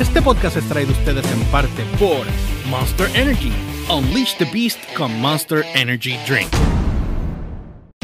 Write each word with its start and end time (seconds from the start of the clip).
Este 0.00 0.20
podcast 0.20 0.58
es 0.58 0.68
traído 0.68 0.90
a 0.92 0.98
ustedes 0.98 1.24
en 1.32 1.40
parte 1.44 1.82
por 1.98 2.26
Monster 2.68 3.08
Energy. 3.14 3.50
Unleash 3.90 4.36
the 4.36 4.44
Beast 4.44 4.78
con 4.94 5.10
Monster 5.20 5.64
Energy 5.74 6.18
Drink. 6.28 6.50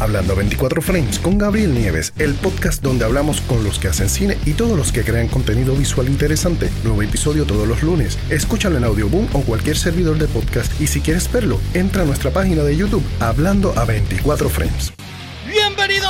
Hablando 0.00 0.32
a 0.32 0.36
24 0.36 0.80
frames 0.80 1.18
con 1.18 1.36
Gabriel 1.36 1.74
Nieves, 1.74 2.14
el 2.18 2.32
podcast 2.34 2.82
donde 2.82 3.04
hablamos 3.04 3.42
con 3.42 3.62
los 3.62 3.78
que 3.78 3.88
hacen 3.88 4.08
cine 4.08 4.38
y 4.46 4.54
todos 4.54 4.76
los 4.76 4.90
que 4.90 5.02
crean 5.02 5.28
contenido 5.28 5.76
visual 5.76 6.08
interesante. 6.08 6.70
Nuevo 6.82 7.02
episodio 7.02 7.44
todos 7.44 7.68
los 7.68 7.82
lunes. 7.82 8.18
Escúchalo 8.30 8.78
en 8.78 8.84
Audioboom 8.84 9.28
o 9.34 9.42
cualquier 9.42 9.76
servidor 9.76 10.16
de 10.16 10.28
podcast 10.28 10.80
y 10.80 10.86
si 10.86 11.02
quieres 11.02 11.30
verlo, 11.30 11.60
entra 11.74 12.04
a 12.04 12.06
nuestra 12.06 12.30
página 12.30 12.62
de 12.62 12.74
YouTube 12.74 13.04
Hablando 13.20 13.78
a 13.78 13.84
24 13.84 14.48
frames. 14.48 14.94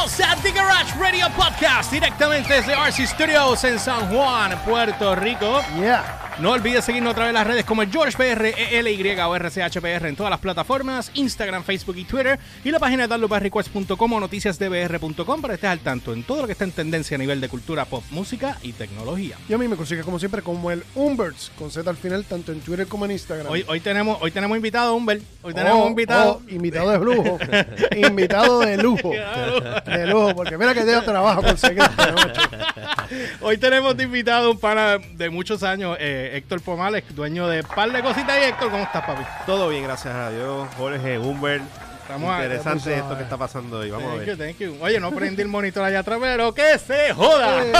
A 0.05 0.37
The 0.43 0.51
Garage 0.51 0.97
Radio 0.99 1.29
Podcast, 1.37 1.93
directamente 1.93 2.55
desde 2.55 2.75
RC 2.75 3.07
Studios 3.07 3.63
en 3.63 3.79
San 3.79 4.09
Juan, 4.09 4.59
Puerto 4.65 5.15
Rico. 5.15 5.63
Yeah. 5.77 6.32
No 6.39 6.51
olvides 6.53 6.85
seguirnos 6.85 7.13
a 7.13 7.15
través 7.15 7.29
de 7.33 7.39
las 7.39 7.47
redes 7.47 7.65
como 7.65 7.83
el 7.83 7.91
GeorgePR, 7.93 8.47
ELY 8.73 9.17
o 9.21 9.37
RCHPR 9.37 10.07
en 10.09 10.17
todas 10.17 10.31
las 10.31 10.41
plataformas, 10.41 11.11
Instagram, 11.15 11.63
Facebook 11.63 11.97
y 11.99 12.05
Twitter, 12.05 12.39
y 12.65 12.71
la 12.71 12.81
página 12.81 13.03
de 13.03 13.09
downloadbyrequest.com 13.09 14.13
o 14.15 14.21
noticiasdbr.com 14.21 15.41
para 15.43 15.55
estar 15.55 15.71
al 15.71 15.81
tanto 15.81 16.13
en 16.13 16.25
todo 16.25 16.41
lo 16.41 16.47
que 16.47 16.53
está 16.53 16.65
en 16.65 16.73
tendencia 16.73 17.15
a 17.15 17.19
nivel 17.19 17.41
de 17.41 17.49
cultura 17.49 17.85
pop, 17.85 18.03
música 18.11 18.57
y 18.63 18.73
tecnología. 18.73 19.37
Y 19.49 19.53
a 19.55 19.59
mí 19.59 19.69
me 19.69 19.77
consigue 19.77 20.03
como 20.03 20.19
siempre 20.19 20.43
como 20.43 20.71
el 20.73 20.83
Umberts, 20.97 21.53
con 21.57 21.71
Z 21.71 21.89
al 21.89 21.97
final, 21.97 22.25
tanto 22.25 22.51
en 22.51 22.61
Twitter 22.61 22.89
como 22.89 23.05
en 23.05 23.13
Instagram. 23.13 23.47
Hoy, 23.49 23.65
hoy 23.69 23.79
tenemos 23.81 24.19
hoy 24.21 24.31
tenemos 24.33 24.57
invitado, 24.57 24.95
Humber. 24.97 25.21
Hoy 25.43 25.55
tenemos 25.55 25.85
Oh, 25.85 25.89
invitado. 25.89 26.41
oh, 26.45 26.51
invitado 26.51 26.91
de 26.91 26.99
lujo. 26.99 27.39
invitado 27.97 28.61
de 28.61 28.77
lujo. 28.79 29.11
de 29.11 30.07
lujo, 30.07 30.35
porque 30.35 30.57
mira 30.59 30.75
que 30.75 30.81
tengo 30.83 31.03
trabajo 31.03 31.43
conseguir 31.43 31.83
esta 31.83 32.11
noche. 32.11 32.41
Hoy 33.41 33.59
tenemos 33.59 33.97
de 33.97 34.05
invitado 34.05 34.51
un 34.51 34.59
pana 34.59 34.99
de 34.99 35.31
muchos 35.31 35.63
años, 35.63 35.97
eh, 36.01 36.33
Héctor 36.35 36.61
Pomales, 36.63 37.05
dueño 37.15 37.49
de 37.49 37.63
par 37.63 37.91
de 37.93 38.03
cositas. 38.03 38.39
Y 38.41 38.45
Héctor, 38.45 38.71
¿cómo 38.71 38.83
estás, 38.85 39.05
papi? 39.05 39.23
Todo 39.47 39.69
bien, 39.69 39.85
gracias 39.85 40.15
a 40.15 40.31
Dios. 40.31 40.69
Jorge, 40.77 41.19
Humbert. 41.19 41.63
Estamos 42.03 42.35
Interesante 42.35 42.95
esto 42.97 43.17
que 43.17 43.23
está 43.23 43.39
pasando 43.39 43.79
hoy. 43.79 43.91
Vamos 43.91 44.09
a 44.09 44.17
Thank 44.17 44.27
you, 44.27 44.37
ver. 44.37 44.49
thank 44.49 44.59
you. 44.59 44.77
Oye, 44.83 45.01
no 45.01 45.13
prendí 45.13 45.41
el 45.41 45.49
monitor 45.49 45.85
allá 45.85 46.01
atrás, 46.01 46.19
pero 46.21 46.53
que 46.53 46.79
se 46.79 47.13
joda. 47.15 47.65
Eh, 47.65 47.73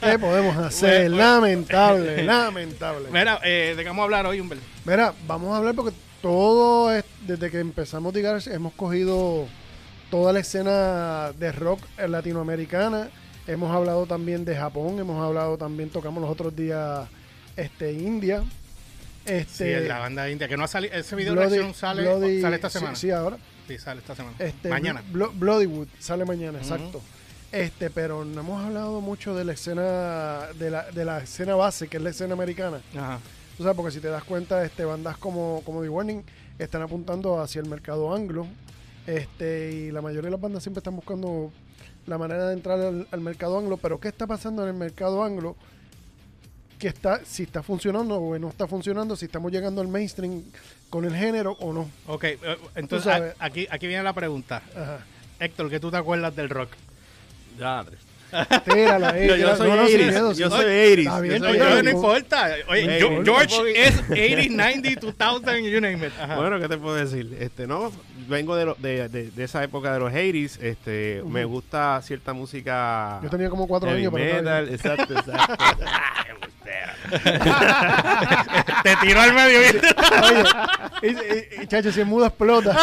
¿Qué 0.00 0.18
podemos 0.18 0.56
hacer? 0.56 1.10
Bueno, 1.10 1.16
lamentable, 1.16 2.22
lamentable. 2.22 3.08
Mira, 3.10 3.40
eh, 3.44 3.74
¿de 3.76 3.82
qué 3.82 3.88
vamos 3.88 4.02
a 4.02 4.04
hablar 4.04 4.26
hoy, 4.26 4.40
Humber? 4.40 4.58
Mira, 4.84 5.12
vamos 5.26 5.52
a 5.52 5.58
hablar 5.58 5.74
porque 5.74 5.94
todo 6.22 6.92
es, 6.92 7.04
desde 7.26 7.50
que 7.50 7.58
empezamos 7.58 8.14
digar 8.14 8.40
hemos 8.46 8.72
cogido 8.72 9.46
toda 10.10 10.32
la 10.32 10.38
escena 10.40 11.32
de 11.32 11.52
rock 11.52 11.80
latinoamericana. 11.98 13.08
Hemos 13.46 13.70
hablado 13.74 14.06
también 14.06 14.44
de 14.44 14.56
Japón, 14.56 14.98
hemos 14.98 15.22
hablado 15.24 15.56
también, 15.56 15.88
tocamos 15.90 16.20
los 16.20 16.30
otros 16.30 16.54
días 16.56 17.08
este 17.56 17.92
India. 17.92 18.42
Este, 19.24 19.80
Sí, 19.82 19.88
la 19.88 19.98
banda 19.98 20.28
india, 20.30 20.46
que 20.48 20.56
no 20.56 20.64
ha 20.64 20.68
salido. 20.68 20.94
Ese 20.94 21.16
video 21.16 21.34
de 21.34 21.40
Bloody- 21.40 21.50
reacción 21.50 21.74
sale, 21.74 22.02
Bloody- 22.04 22.40
sale 22.40 22.56
esta 22.56 22.70
semana. 22.70 22.94
Sí, 22.96 23.10
ahora. 23.10 23.38
Sí, 23.66 23.78
sale 23.78 24.00
esta 24.00 24.14
semana. 24.14 24.36
Este, 24.38 24.68
Mañana. 24.68 25.02
Blo- 25.12 25.32
Bloodywood 25.34 25.88
sale 25.98 26.24
mañana, 26.24 26.58
exacto. 26.58 27.00
Este, 27.52 27.90
pero 27.90 28.24
no 28.24 28.40
hemos 28.40 28.64
hablado 28.64 29.00
mucho 29.00 29.34
de 29.34 29.44
la 29.44 29.52
escena 29.52 30.46
de 30.58 30.70
la, 30.70 30.90
de 30.90 31.04
la 31.04 31.18
escena 31.18 31.54
base, 31.56 31.88
que 31.88 31.96
es 31.96 32.02
la 32.02 32.10
escena 32.10 32.34
americana. 32.34 32.80
Ajá. 32.96 33.18
O 33.58 33.62
sea, 33.62 33.74
porque 33.74 33.90
si 33.92 34.00
te 34.00 34.08
das 34.08 34.22
cuenta, 34.24 34.64
este, 34.64 34.84
bandas 34.84 35.16
como, 35.16 35.62
como 35.64 35.82
The 35.82 35.88
Warning 35.88 36.22
están 36.58 36.82
apuntando 36.82 37.40
hacia 37.40 37.60
el 37.60 37.68
mercado 37.68 38.14
anglo. 38.14 38.46
Este, 39.06 39.72
y 39.72 39.90
la 39.92 40.02
mayoría 40.02 40.26
de 40.26 40.32
las 40.32 40.40
bandas 40.40 40.62
siempre 40.62 40.80
están 40.80 40.94
buscando 40.96 41.50
la 42.06 42.18
manera 42.18 42.48
de 42.48 42.54
entrar 42.54 42.80
al, 42.80 43.06
al 43.10 43.20
mercado 43.20 43.58
anglo. 43.58 43.76
Pero 43.76 44.00
¿qué 44.00 44.08
está 44.08 44.26
pasando 44.26 44.62
en 44.62 44.68
el 44.68 44.74
mercado 44.74 45.22
anglo? 45.22 45.56
Que 46.78 46.88
está, 46.88 47.24
si 47.24 47.44
está 47.44 47.62
funcionando 47.62 48.16
o 48.16 48.38
no 48.38 48.48
está 48.48 48.66
funcionando, 48.66 49.16
si 49.16 49.26
estamos 49.26 49.50
llegando 49.50 49.80
al 49.80 49.88
mainstream 49.88 50.42
con 50.90 51.04
el 51.04 51.14
género 51.14 51.52
o 51.60 51.72
no. 51.72 51.90
Ok, 52.06 52.24
eh, 52.24 52.38
entonces 52.74 53.34
aquí, 53.38 53.66
aquí 53.70 53.86
viene 53.86 54.02
la 54.02 54.12
pregunta. 54.12 54.62
Ajá. 54.74 54.98
Héctor, 55.38 55.70
¿qué 55.70 55.80
tú 55.80 55.90
te 55.90 55.96
acuerdas 55.96 56.34
del 56.36 56.48
rock? 56.50 56.70
Ya, 57.58 57.84
Tírala 58.64 59.10
ahí. 59.10 59.28
Yo, 59.28 59.56
soy 59.56 59.68
No, 59.68 59.76
no, 59.76 59.86
sin 59.86 60.00
80s, 60.00 60.06
miedo, 60.10 60.32
yo 60.32 60.50
soy 60.50 60.64
80s. 60.64 60.98
Está 60.98 61.20
bien, 61.20 61.42
yo 61.42 61.48
soy 61.48 61.58
no, 61.58 61.64
80s. 61.64 61.82
no 61.84 61.90
importa. 61.90 62.50
Oye, 62.68 62.98
Yo- 63.00 63.22
George 63.24 63.86
es 63.86 63.94
80, 64.10 64.54
90, 64.54 65.00
2000, 65.00 65.70
you 65.70 65.80
name 65.80 66.06
it. 66.06 66.12
Ajá. 66.20 66.36
Bueno, 66.36 66.58
¿qué 66.60 66.68
te 66.68 66.76
puedo 66.76 66.96
decir? 66.96 67.36
Este, 67.40 67.66
no, 67.66 67.92
vengo 68.28 68.56
de, 68.56 68.64
lo- 68.66 68.74
de, 68.78 69.08
de, 69.08 69.30
de 69.30 69.44
esa 69.44 69.62
época 69.64 69.92
de 69.92 69.98
los 70.00 70.12
80s. 70.12 70.58
Este, 70.60 71.22
me 71.26 71.44
gusta 71.44 72.00
cierta 72.02 72.32
música. 72.32 73.20
Yo 73.22 73.30
tenía 73.30 73.48
como 73.48 73.66
cuatro 73.68 73.90
años, 73.90 74.12
pero 74.14 74.34
metal, 74.42 74.68
exacto, 74.68 75.12
exacto. 75.18 75.54
Ah, 75.58 75.76
Te 78.82 78.96
tiró 78.96 79.20
al 79.20 79.32
medio. 79.34 79.58
Oye, 79.60 80.44
y, 81.02 81.06
y- 81.06 81.62
y, 81.62 81.66
chacho, 81.66 81.92
si 81.92 82.00
el 82.00 82.06
mudo 82.06 82.26
explota. 82.26 82.76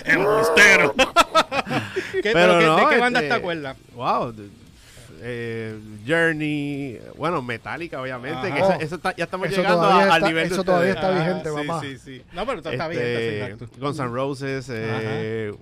embustero. 0.04 0.94
¿Qué, 0.94 2.30
pero 2.32 2.34
Pero 2.34 2.58
qué- 2.58 2.66
no, 2.66 2.76
¿De 2.76 2.86
qué 2.94 2.98
banda 3.00 3.20
este, 3.20 3.28
te 3.28 3.34
acuerdas? 3.34 3.76
Wow. 3.94 4.34
Eh, 5.22 5.78
Journey, 6.06 6.98
bueno, 7.16 7.40
Metallica, 7.42 8.00
obviamente. 8.02 8.38
Ajá. 8.48 8.52
Que 8.54 8.58
eso, 8.60 8.72
eso 8.80 8.94
está- 8.96 9.14
ya 9.16 9.24
estamos 9.24 9.46
Eso 9.48 9.56
llegando 9.62 9.84
al 9.86 10.22
nivel 10.22 10.48
de 10.48 10.54
eso 10.54 10.64
todavía 10.64 10.92
está 10.92 11.10
vigente, 11.10 11.48
sí, 11.50 11.66
papá. 11.66 11.80
Sí, 11.80 11.98
sí. 11.98 12.22
No, 12.32 12.44
pero 12.46 12.58
está 12.58 12.72
Este, 12.72 13.34
está 13.38 13.46
exacto. 13.48 13.80
Guns 13.80 13.98
N' 13.98 14.08
Roses, 14.08 14.66
eh, 14.72 15.54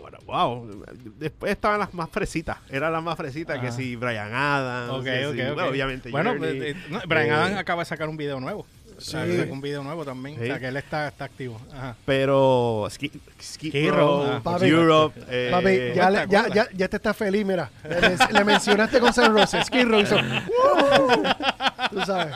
bueno, 0.00 0.18
wow. 0.26 0.84
Después 1.18 1.52
estaban 1.52 1.80
las 1.80 1.92
más 1.94 2.08
fresitas. 2.10 2.58
Eran 2.70 2.92
las 2.92 3.02
más 3.02 3.16
fresitas 3.16 3.58
que 3.58 3.72
si 3.72 3.96
Brian 3.96 4.32
Adams. 4.32 4.92
Ok, 4.92 5.04
que 5.04 5.26
ok, 5.26 5.34
si- 5.34 5.40
ok. 5.42 5.54
bueno, 5.54 5.68
obviamente. 5.70 6.10
Bueno, 6.10 6.30
Journey, 6.30 6.60
eh, 6.60 6.70
eh, 6.70 6.76
no, 6.88 7.00
Brian 7.06 7.26
eh, 7.26 7.32
Adams 7.32 7.56
acaba 7.56 7.82
de 7.82 7.86
sacar 7.86 8.08
un 8.08 8.16
video 8.16 8.38
nuevo. 8.40 8.66
Sí. 8.98 9.16
Un 9.50 9.60
video 9.60 9.82
nuevo 9.82 10.04
también. 10.04 10.40
O 10.40 10.44
sea, 10.44 10.54
Sí. 10.54 10.60
que 10.60 10.68
él 10.68 10.76
está, 10.76 11.08
está 11.08 11.24
activo. 11.26 11.60
Ajá. 11.72 11.96
Pero 12.06 12.86
Skid, 12.90 13.12
Skid 13.42 13.68
Skid 13.70 13.90
Row. 13.90 14.40
Papi. 14.42 14.66
Europe. 14.66 15.20
eh, 15.28 15.48
Papi, 15.50 15.94
ya, 15.94 16.06
¿te 16.06 16.12
le- 16.12 16.26
ya, 16.28 16.48
ya, 16.54 16.68
ya 16.74 16.88
te 16.88 16.96
está 16.96 17.12
feliz, 17.14 17.44
mira. 17.44 17.70
Le, 17.84 18.16
le 18.32 18.44
mencionaste 18.44 18.98
con 19.00 19.12
San 19.12 19.32
Roses, 19.34 19.66
Skid 19.66 19.86
Row 19.86 20.00
hizo, 20.00 20.16
"Uh". 20.16 21.22
Tú 21.90 22.00
sabes, 22.04 22.34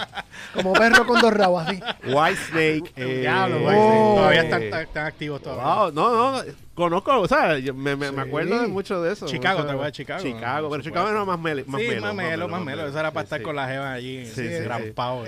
como 0.55 0.73
perro 0.75 1.07
con 1.07 1.21
dos 1.21 1.33
rabos, 1.33 1.67
así. 1.67 1.81
Whitesnake. 2.05 2.93
eh, 2.97 3.19
Diablo, 3.21 3.57
Oh. 3.57 3.61
güey, 3.61 3.77
sí. 3.77 4.17
Todavía 4.17 4.43
están, 4.43 4.63
eh, 4.63 4.65
están- 4.67 4.83
están 4.83 5.07
activos 5.07 5.43
todavía. 5.43 5.65
Wow, 5.75 5.93
no, 5.93 6.33
no, 6.33 6.43
conozco, 6.81 7.21
o 7.21 7.29
sea, 7.29 7.57
yo 7.59 7.73
me, 7.75 7.95
me, 7.95 8.11
me 8.11 8.23
acuerdo 8.23 8.61
de 8.61 8.67
mucho 8.67 9.01
de 9.01 9.13
eso. 9.13 9.27
Chicago, 9.27 9.61
o 9.61 9.63
sea, 9.63 9.67
¿te 9.67 9.73
acuerdas 9.75 9.93
de 9.93 9.97
Chicago? 9.97 10.23
Chicago, 10.23 10.71
pero 10.71 10.83
Chicago 10.83 11.09
era 11.09 11.25
más, 11.25 11.39
mele, 11.39 11.65
más 11.69 11.81
sí, 11.81 11.87
melo. 11.87 12.01
más 12.03 12.15
melo, 12.17 12.49
más 12.49 12.63
melo. 12.65 12.87
Eso 12.89 12.99
era 12.99 13.13
para 13.13 13.23
Sí, 13.23 13.27
estar 13.27 13.39
sí. 13.39 13.45
con 13.45 13.55
la 13.57 13.69
jeva 13.69 13.93
allí, 13.93 14.27
Sí. 14.27 14.43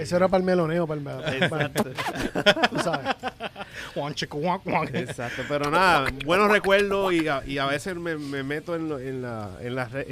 Eso 0.03 0.17
era 0.17 0.27
para 0.29 0.39
el 0.41 0.45
meloneo, 0.45 0.87
para 0.89 1.01
el 1.01 1.49
para- 1.49 1.73
Tú 2.71 2.79
sabes. 2.81 3.15
Exacto, 5.11 5.43
pero 5.49 5.71
nada, 5.71 6.11
buenos 6.25 6.51
recuerdos 6.51 7.13
y 7.13 7.29
a, 7.29 7.43
y 7.47 7.59
a 7.59 7.67
veces 7.67 7.95
me, 7.97 8.17
me 8.17 8.43
meto 8.43 8.75
en, 8.75 8.89
lo- 8.89 8.99
en, 8.99 9.23
la, 9.23 9.51
en, 9.61 9.75
las 9.75 9.93
re- 9.93 10.07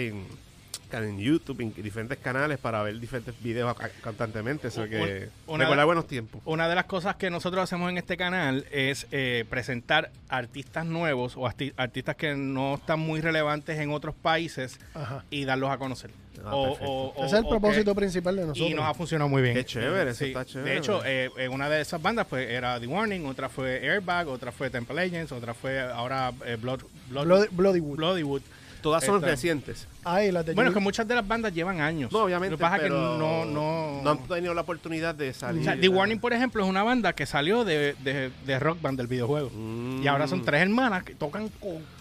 en, 0.98 1.04
en 1.04 1.18
YouTube, 1.18 1.60
en 1.60 1.72
diferentes 1.82 2.18
canales 2.18 2.58
para 2.58 2.82
ver 2.82 2.98
diferentes 2.98 3.34
videos 3.42 3.76
constantemente. 4.02 4.68
Eso 4.68 4.84
que 4.88 5.28
Un- 5.46 5.54
una- 5.54 5.64
recordar 5.64 5.86
buenos 5.86 6.06
tiempos. 6.06 6.40
Una 6.44 6.68
de 6.68 6.74
las 6.74 6.84
cosas 6.84 7.16
que 7.16 7.30
nosotros 7.30 7.62
hacemos 7.64 7.90
en 7.90 7.98
este 7.98 8.16
canal 8.16 8.66
es 8.70 9.06
eh, 9.12 9.44
presentar 9.48 10.10
artistas 10.28 10.86
nuevos 10.86 11.36
o 11.36 11.40
arti- 11.42 11.72
artistas 11.76 12.16
que 12.16 12.34
no 12.34 12.74
están 12.74 13.00
muy 13.00 13.20
relevantes 13.20 13.78
en 13.78 13.90
otros 13.90 14.14
países 14.14 14.78
Ajá. 14.94 15.24
y 15.30 15.44
darlos 15.44 15.70
a 15.70 15.78
conocer. 15.78 16.10
Ah, 16.42 16.54
O- 16.56 16.64
perfecto. 16.68 16.90
o- 16.90 17.08
o- 17.16 17.24
Ese 17.26 17.36
es 17.36 17.42
el 17.42 17.48
propósito 17.48 17.90
que- 17.92 17.96
principal 18.00 18.34
de 18.36 18.42
nosotros. 18.46 18.70
Y 18.70 18.72
nos 18.74 18.86
ha 18.86 18.94
funcionado 18.94 19.28
muy 19.28 19.42
bien. 19.42 19.54
Qué 19.54 19.64
chévere, 19.64 20.12
eso 20.12 20.24
está 20.24 20.44
chévere. 20.46 20.70
De 20.70 20.78
hecho, 20.78 21.04
eh, 21.04 21.28
eh, 21.36 21.48
una 21.48 21.68
de 21.68 21.82
esas 21.82 22.00
bandas 22.00 22.26
pues 22.28 22.48
era 22.48 22.80
The 22.80 22.86
Warning, 22.86 23.26
otra 23.26 23.50
fue 23.50 23.86
Airbag, 23.86 24.26
otra 24.28 24.50
fue 24.50 24.70
Temple 24.70 24.98
Agents, 25.02 25.32
otra 25.32 25.52
fue 25.52 25.78
ahora 25.80 26.32
eh, 26.46 26.56
Blood, 26.56 26.80
Blood, 27.10 27.26
Bloody, 27.26 27.48
Bloodywood. 27.50 27.96
Bloodywood. 27.96 28.42
Todas 28.82 29.04
son 29.04 29.16
esta- 29.16 29.26
recientes. 29.28 29.86
Ay, 30.04 30.32
las 30.32 30.44
de 30.46 30.54
Bueno, 30.54 30.70
es 30.70 30.74
que 30.74 30.80
muchas 30.80 31.06
de 31.06 31.14
las 31.14 31.26
bandas 31.26 31.52
llevan 31.52 31.80
años. 31.80 32.10
No, 32.12 32.24
obviamente. 32.24 32.52
Lo 32.52 32.56
que 32.58 32.62
pasa 32.62 32.76
es 32.76 32.82
que 32.82 32.88
pero 32.88 33.18
no, 33.18 33.44
no, 33.44 34.00
no 34.02 34.10
han 34.10 34.18
tenido 34.26 34.54
la 34.54 34.62
oportunidad 34.62 35.14
de 35.14 35.32
salir. 35.34 35.60
O 35.62 35.64
sea, 35.64 35.78
The 35.78 35.88
Warning, 35.88 36.18
por 36.20 36.32
ejemplo, 36.32 36.62
es 36.62 36.68
una 36.68 36.82
banda 36.82 37.12
que 37.12 37.26
salió 37.26 37.64
de, 37.64 37.94
de, 38.02 38.30
de 38.46 38.58
Rock 38.58 38.80
Band 38.80 38.96
del 38.98 39.06
videojuego. 39.06 39.50
Mm. 39.54 40.02
Y 40.02 40.06
ahora 40.08 40.26
son 40.26 40.42
tres 40.44 40.62
hermanas 40.62 41.02
que 41.04 41.14
tocan 41.14 41.48
con... 41.60 42.00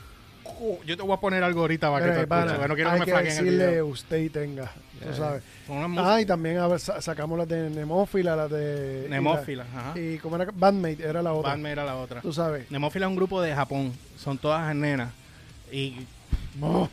Yo 0.86 0.98
te 0.98 1.04
voy 1.04 1.14
a 1.14 1.18
poner 1.18 1.44
algo 1.44 1.62
ahorita 1.62 1.90
para 1.92 2.06
que 2.22 2.28
pana, 2.28 2.46
escuches, 2.54 2.68
no 2.70 2.76
quiero 2.76 2.90
que 2.90 2.94
hay 2.96 3.00
me 3.00 3.06
que 3.06 3.24
decirle 3.24 3.68
video. 3.68 3.86
usted 3.88 4.18
y 4.18 4.30
tenga, 4.30 4.72
tú 5.00 5.14
sabes. 5.16 5.44
Ah, 5.70 6.20
y 6.20 6.26
también 6.26 6.58
a 6.58 6.68
ver, 6.68 6.80
sa- 6.80 7.02
sacamos 7.02 7.38
las 7.38 7.48
de 7.48 7.70
Nemófila, 7.70 8.36
las 8.36 8.50
de... 8.50 9.04
y 9.06 9.10
la- 9.10 9.16
Nemófila, 9.16 9.66
ajá. 9.74 9.98
Y, 10.00 10.18
como 10.18 10.36
era 10.38 10.50
Bandmate, 10.54 11.04
era 11.08 11.22
la 11.22 11.34
otra. 11.34 11.52
Bandmate 11.52 11.72
era 11.72 11.86
la 11.86 11.96
otra. 11.96 12.22
Tú 12.22 12.34
sabes. 12.34 12.70
Nemófila 12.72 13.06
es 13.06 13.10
un 13.10 13.16
grupo 13.16 13.42
de 13.42 13.54
Japón. 13.54 13.94
Son 14.18 14.38
todas 14.38 14.76
nenas. 14.76 15.12
Y... 15.72 15.96
Oh. 16.62 16.90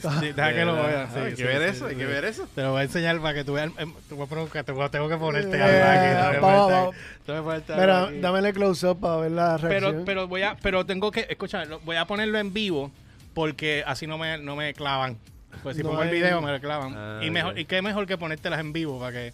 Sí, 0.00 0.32
deja 0.32 0.52
que 0.54 0.64
lo 0.64 0.74
veas. 0.74 1.12
sí, 1.12 1.18
hay 1.18 1.30
que 1.30 1.36
sí, 1.36 1.42
ver 1.42 1.62
sí, 1.62 1.68
eso, 1.76 1.86
hay 1.86 1.94
sí. 1.94 1.98
que 1.98 2.06
ver 2.06 2.24
eso. 2.24 2.48
Te 2.54 2.62
lo 2.62 2.70
voy 2.70 2.80
a 2.82 2.84
enseñar 2.84 3.20
para 3.20 3.34
que 3.34 3.42
tú 3.42 3.54
veas. 3.54 3.70
em, 3.78 3.92
Te 4.08 4.14
voy 4.14 4.26
a 4.26 4.28
poner- 4.28 4.64
te 4.64 4.70
voy 4.72 4.84
a- 4.84 4.88
tengo 4.90 5.08
que 5.08 5.16
ponerte 5.16 5.48
Eh, 5.56 5.60
que 5.60 6.38
ponerte 6.40 7.72
algo 7.72 7.80
Mira, 7.80 8.04
aquí. 8.04 8.20
dámele 8.20 8.52
close 8.52 8.86
up 8.86 9.00
para 9.00 9.16
ver 9.16 9.30
la 9.32 9.56
reacción. 9.56 9.92
pero, 9.92 10.04
pero 10.04 10.28
voy 10.28 10.42
a, 10.42 10.56
pero 10.62 10.86
tengo 10.86 11.10
que, 11.10 11.26
escucha, 11.28 11.64
voy 11.84 11.96
a 11.96 12.04
ponerlo 12.06 12.38
en 12.38 12.52
vivo 12.52 12.92
porque 13.34 13.82
así 13.86 14.06
no 14.06 14.18
me, 14.18 14.38
no 14.38 14.54
me 14.54 14.72
clavan. 14.72 15.16
Pues 15.64 15.76
si 15.76 15.82
No 15.82 15.88
pongo 15.90 16.02
el 16.04 16.10
video 16.10 16.40
me 16.42 16.52
lo 16.52 16.60
clavan. 16.60 16.94
Ah, 16.96 17.20
y 17.20 17.30
mejor, 17.30 17.58
y 17.58 17.64
qué 17.64 17.82
mejor 17.82 18.06
que 18.06 18.16
ponértelas 18.16 18.60
en 18.60 18.72
vivo 18.72 19.00
para 19.00 19.12
que 19.12 19.32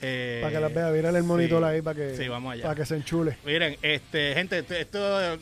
Eh, 0.00 0.38
Para 0.42 0.54
que 0.54 0.60
las 0.60 0.72
vea, 0.72 0.90
mírale 0.90 1.18
el 1.18 1.24
monitor 1.24 1.60
sí. 1.60 1.68
ahí 1.68 1.82
para 1.82 1.96
que, 1.96 2.16
Sí, 2.16 2.28
vamos 2.28 2.52
allá. 2.52 2.62
para 2.62 2.74
que 2.76 2.86
se 2.86 2.94
enchule. 2.94 3.36
Miren, 3.44 3.76
este, 3.82 4.32
gente, 4.32 4.60
esto, 4.60 4.72
esto- 4.74 5.38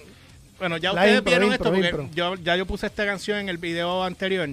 bueno, 0.58 0.76
ya 0.78 0.92
ustedes 0.92 1.18
impro, 1.18 1.30
vieron 1.30 1.52
impro, 1.52 1.54
esto 1.54 1.72
porque 1.74 1.88
impro. 1.88 2.08
yo 2.14 2.34
ya 2.42 2.56
yo 2.56 2.66
puse 2.66 2.86
esta 2.86 3.04
canción 3.06 3.38
en 3.38 3.48
el 3.48 3.58
video 3.58 4.02
anterior, 4.04 4.48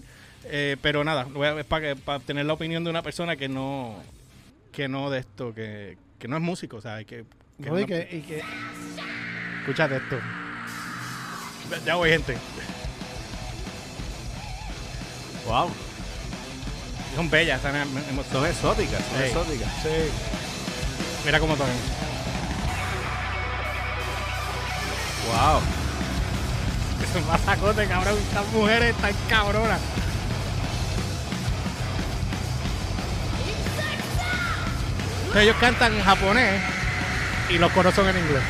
eh, 0.45 0.77
pero 0.81 1.03
nada, 1.03 1.23
voy 1.25 1.47
a- 1.47 1.59
es 1.59 1.65
para, 1.65 1.87
que- 1.87 1.95
para 1.95 2.19
tener 2.19 2.45
la 2.45 2.53
opinión 2.53 2.83
de 2.83 2.89
una 2.89 3.01
persona 3.01 3.35
que 3.35 3.47
no 3.49 3.95
que 4.71 4.87
no 4.87 5.09
de 5.11 5.19
esto, 5.19 5.53
que, 5.53 5.97
que 6.19 6.27
no 6.27 6.35
es 6.35 6.41
músico, 6.41 6.77
o 6.77 6.81
sea, 6.81 6.97
que, 7.03 7.25
que 7.61 7.69
No, 7.69 7.79
y 7.79 7.85
que, 7.85 8.07
y 8.11 8.21
que- 8.21 8.43
escúchate 9.59 9.97
esto. 9.97 10.19
Ya 11.85 11.95
voy, 11.95 12.09
gente. 12.09 12.35
Wow. 15.47 15.69
Son 17.15 17.29
bellas, 17.29 17.57
están 17.57 17.75
em- 17.75 17.97
em- 17.97 18.23
Son 18.31 18.45
exóticas, 18.47 19.01
son 19.05 19.17
Sí. 19.19 19.23
exóticas. 19.25 19.71
sí. 19.83 19.89
Mira 21.25 21.39
cómo 21.39 21.53
tocan. 21.55 21.75
Wow. 25.27 25.61
Masacote, 27.27 27.85
cabrón. 27.87 28.15
Estas 28.17 28.47
mujeres 28.53 28.95
están 28.95 29.13
cabronas. 29.29 29.79
Entonces, 35.19 35.43
ellos 35.43 35.55
cantan 35.59 35.93
en 35.93 36.03
japonés 36.03 36.61
y 37.49 37.57
los 37.57 37.71
coros 37.71 37.93
son 37.93 38.07
en 38.07 38.17
inglés. 38.17 38.43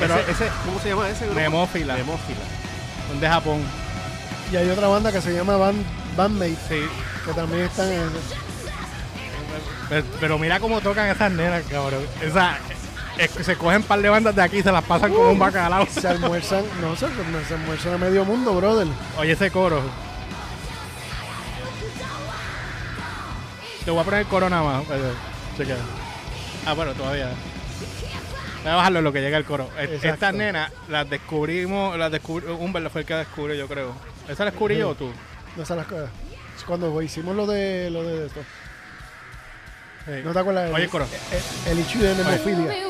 Pero 0.00 0.14
Ese, 0.18 0.30
ese- 0.30 0.50
¿Cómo 0.64 0.80
se 0.80 0.88
llama 0.90 1.08
ese 1.08 1.24
grupo? 1.26 1.40
Memófila. 1.40 1.94
Memófila. 1.96 2.38
son 3.08 3.20
de 3.20 3.28
Japón. 3.28 3.62
Y 4.52 4.56
hay 4.56 4.68
otra 4.70 4.86
banda 4.88 5.10
que 5.12 5.20
se 5.20 5.32
llama 5.32 5.56
Band, 5.56 5.82
Bandmate, 6.16 6.56
Sí. 6.68 6.80
que 7.24 7.32
también 7.32 7.62
están 7.62 7.90
en... 7.90 8.10
Pero, 9.88 10.06
pero 10.20 10.38
mira 10.38 10.60
cómo 10.60 10.80
tocan 10.80 11.06
esas 11.08 11.32
nenas, 11.32 11.62
cabrón. 11.70 12.04
Esa, 12.20 12.58
es 13.18 13.30
que 13.32 13.44
se 13.44 13.56
cogen 13.56 13.78
un 13.78 13.82
par 13.82 14.00
de 14.00 14.08
bandas 14.08 14.34
de 14.34 14.42
aquí 14.42 14.58
y 14.58 14.62
se 14.62 14.72
las 14.72 14.84
pasan 14.84 15.12
como 15.12 15.30
un 15.30 15.38
bacalao. 15.38 15.86
Se 15.86 16.06
almuerzan, 16.08 16.64
no, 16.80 16.94
se, 16.96 17.06
se 17.46 17.54
almuerzan 17.54 17.94
a 17.94 17.98
medio 17.98 18.24
mundo, 18.24 18.54
brother. 18.54 18.86
Oye, 19.18 19.32
ese 19.32 19.50
coro. 19.50 19.82
Te 23.84 23.90
voy 23.90 24.00
a 24.00 24.04
poner 24.04 24.20
el 24.20 24.26
coro 24.26 24.48
nada 24.50 24.62
más. 24.62 24.84
Chequea. 25.56 25.76
Ah, 26.66 26.74
bueno, 26.74 26.92
todavía. 26.92 27.30
Voy 28.62 28.72
a 28.72 28.74
bajarlo 28.76 28.98
en 28.98 29.04
lo 29.04 29.12
que 29.12 29.20
llega 29.20 29.38
el 29.38 29.44
coro. 29.44 29.70
E- 29.78 29.84
Exacto. 29.84 30.08
Estas 30.08 30.34
nenas 30.34 30.70
las 30.88 31.08
descubrimos, 31.08 31.96
las 31.98 32.10
descubrió, 32.12 32.56
Humber 32.56 32.88
fue 32.90 33.02
el 33.02 33.06
que 33.06 33.14
descubrió, 33.14 33.54
yo 33.54 33.66
creo. 33.68 33.94
¿Esa 34.28 34.44
la 34.44 34.50
descubrí 34.50 34.76
yo 34.76 34.90
o 34.90 34.94
tú? 34.94 35.10
No 35.56 35.76
las 35.76 35.86
cosas. 35.86 36.10
Cuando 36.66 37.00
hicimos 37.00 37.34
lo 37.34 37.46
de 37.46 37.88
lo 37.90 38.02
de 38.02 38.26
esto. 38.26 38.40
Sí. 40.04 40.12
¿No 40.24 40.32
te 40.32 40.38
acuerdas? 40.38 40.70
Oye, 40.72 40.84
el 40.84 40.90
coro. 40.90 41.06
El, 41.66 41.72
el 41.72 41.78
issue 41.78 42.02
de 42.02 42.14
nemofilia. 42.14 42.87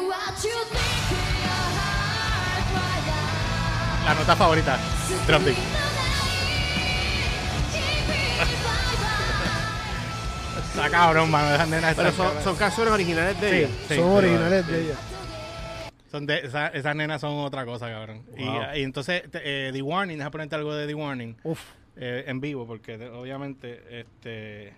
La 4.08 4.14
nota 4.14 4.34
favorita. 4.36 4.78
Beat. 5.28 5.56
Está 10.70 10.88
cabrón, 10.90 11.30
mano. 11.30 11.54
Esas 11.54 11.68
nenas 11.68 11.94
Pero 11.94 12.08
están 12.08 12.16
son, 12.16 12.24
cabronas. 12.26 12.44
son 12.44 12.56
canciones 12.56 12.92
originales 12.94 13.40
de 13.40 13.50
Sí, 13.50 13.56
ella. 13.56 13.68
sí, 13.68 13.74
Son 13.88 13.96
pero- 13.96 14.14
originales 14.16 14.66
de 14.66 14.80
ella. 14.84 14.94
Son 16.10 16.24
de, 16.26 16.38
esa- 16.38 16.68
esas 16.68 16.96
nenas 16.96 17.20
son 17.20 17.34
otra 17.40 17.66
cosa, 17.66 17.90
cabrón. 17.90 18.22
Y- 18.36 18.44
Wow. 18.46 18.62
Y, 18.76 18.82
entonces, 18.82 19.30
te- 19.30 19.68
eh, 19.68 19.72
The 19.72 19.82
Warning, 19.82 20.16
deja 20.18 20.30
ponerte 20.30 20.54
algo 20.56 20.74
de 20.74 20.86
The 20.86 20.94
Warning 20.94 21.36
Uf. 21.42 21.60
eh, 21.96 22.24
en 22.26 22.40
vivo, 22.40 22.66
porque 22.66 22.96
de- 22.96 23.10
obviamente, 23.10 24.00
este. 24.00 24.72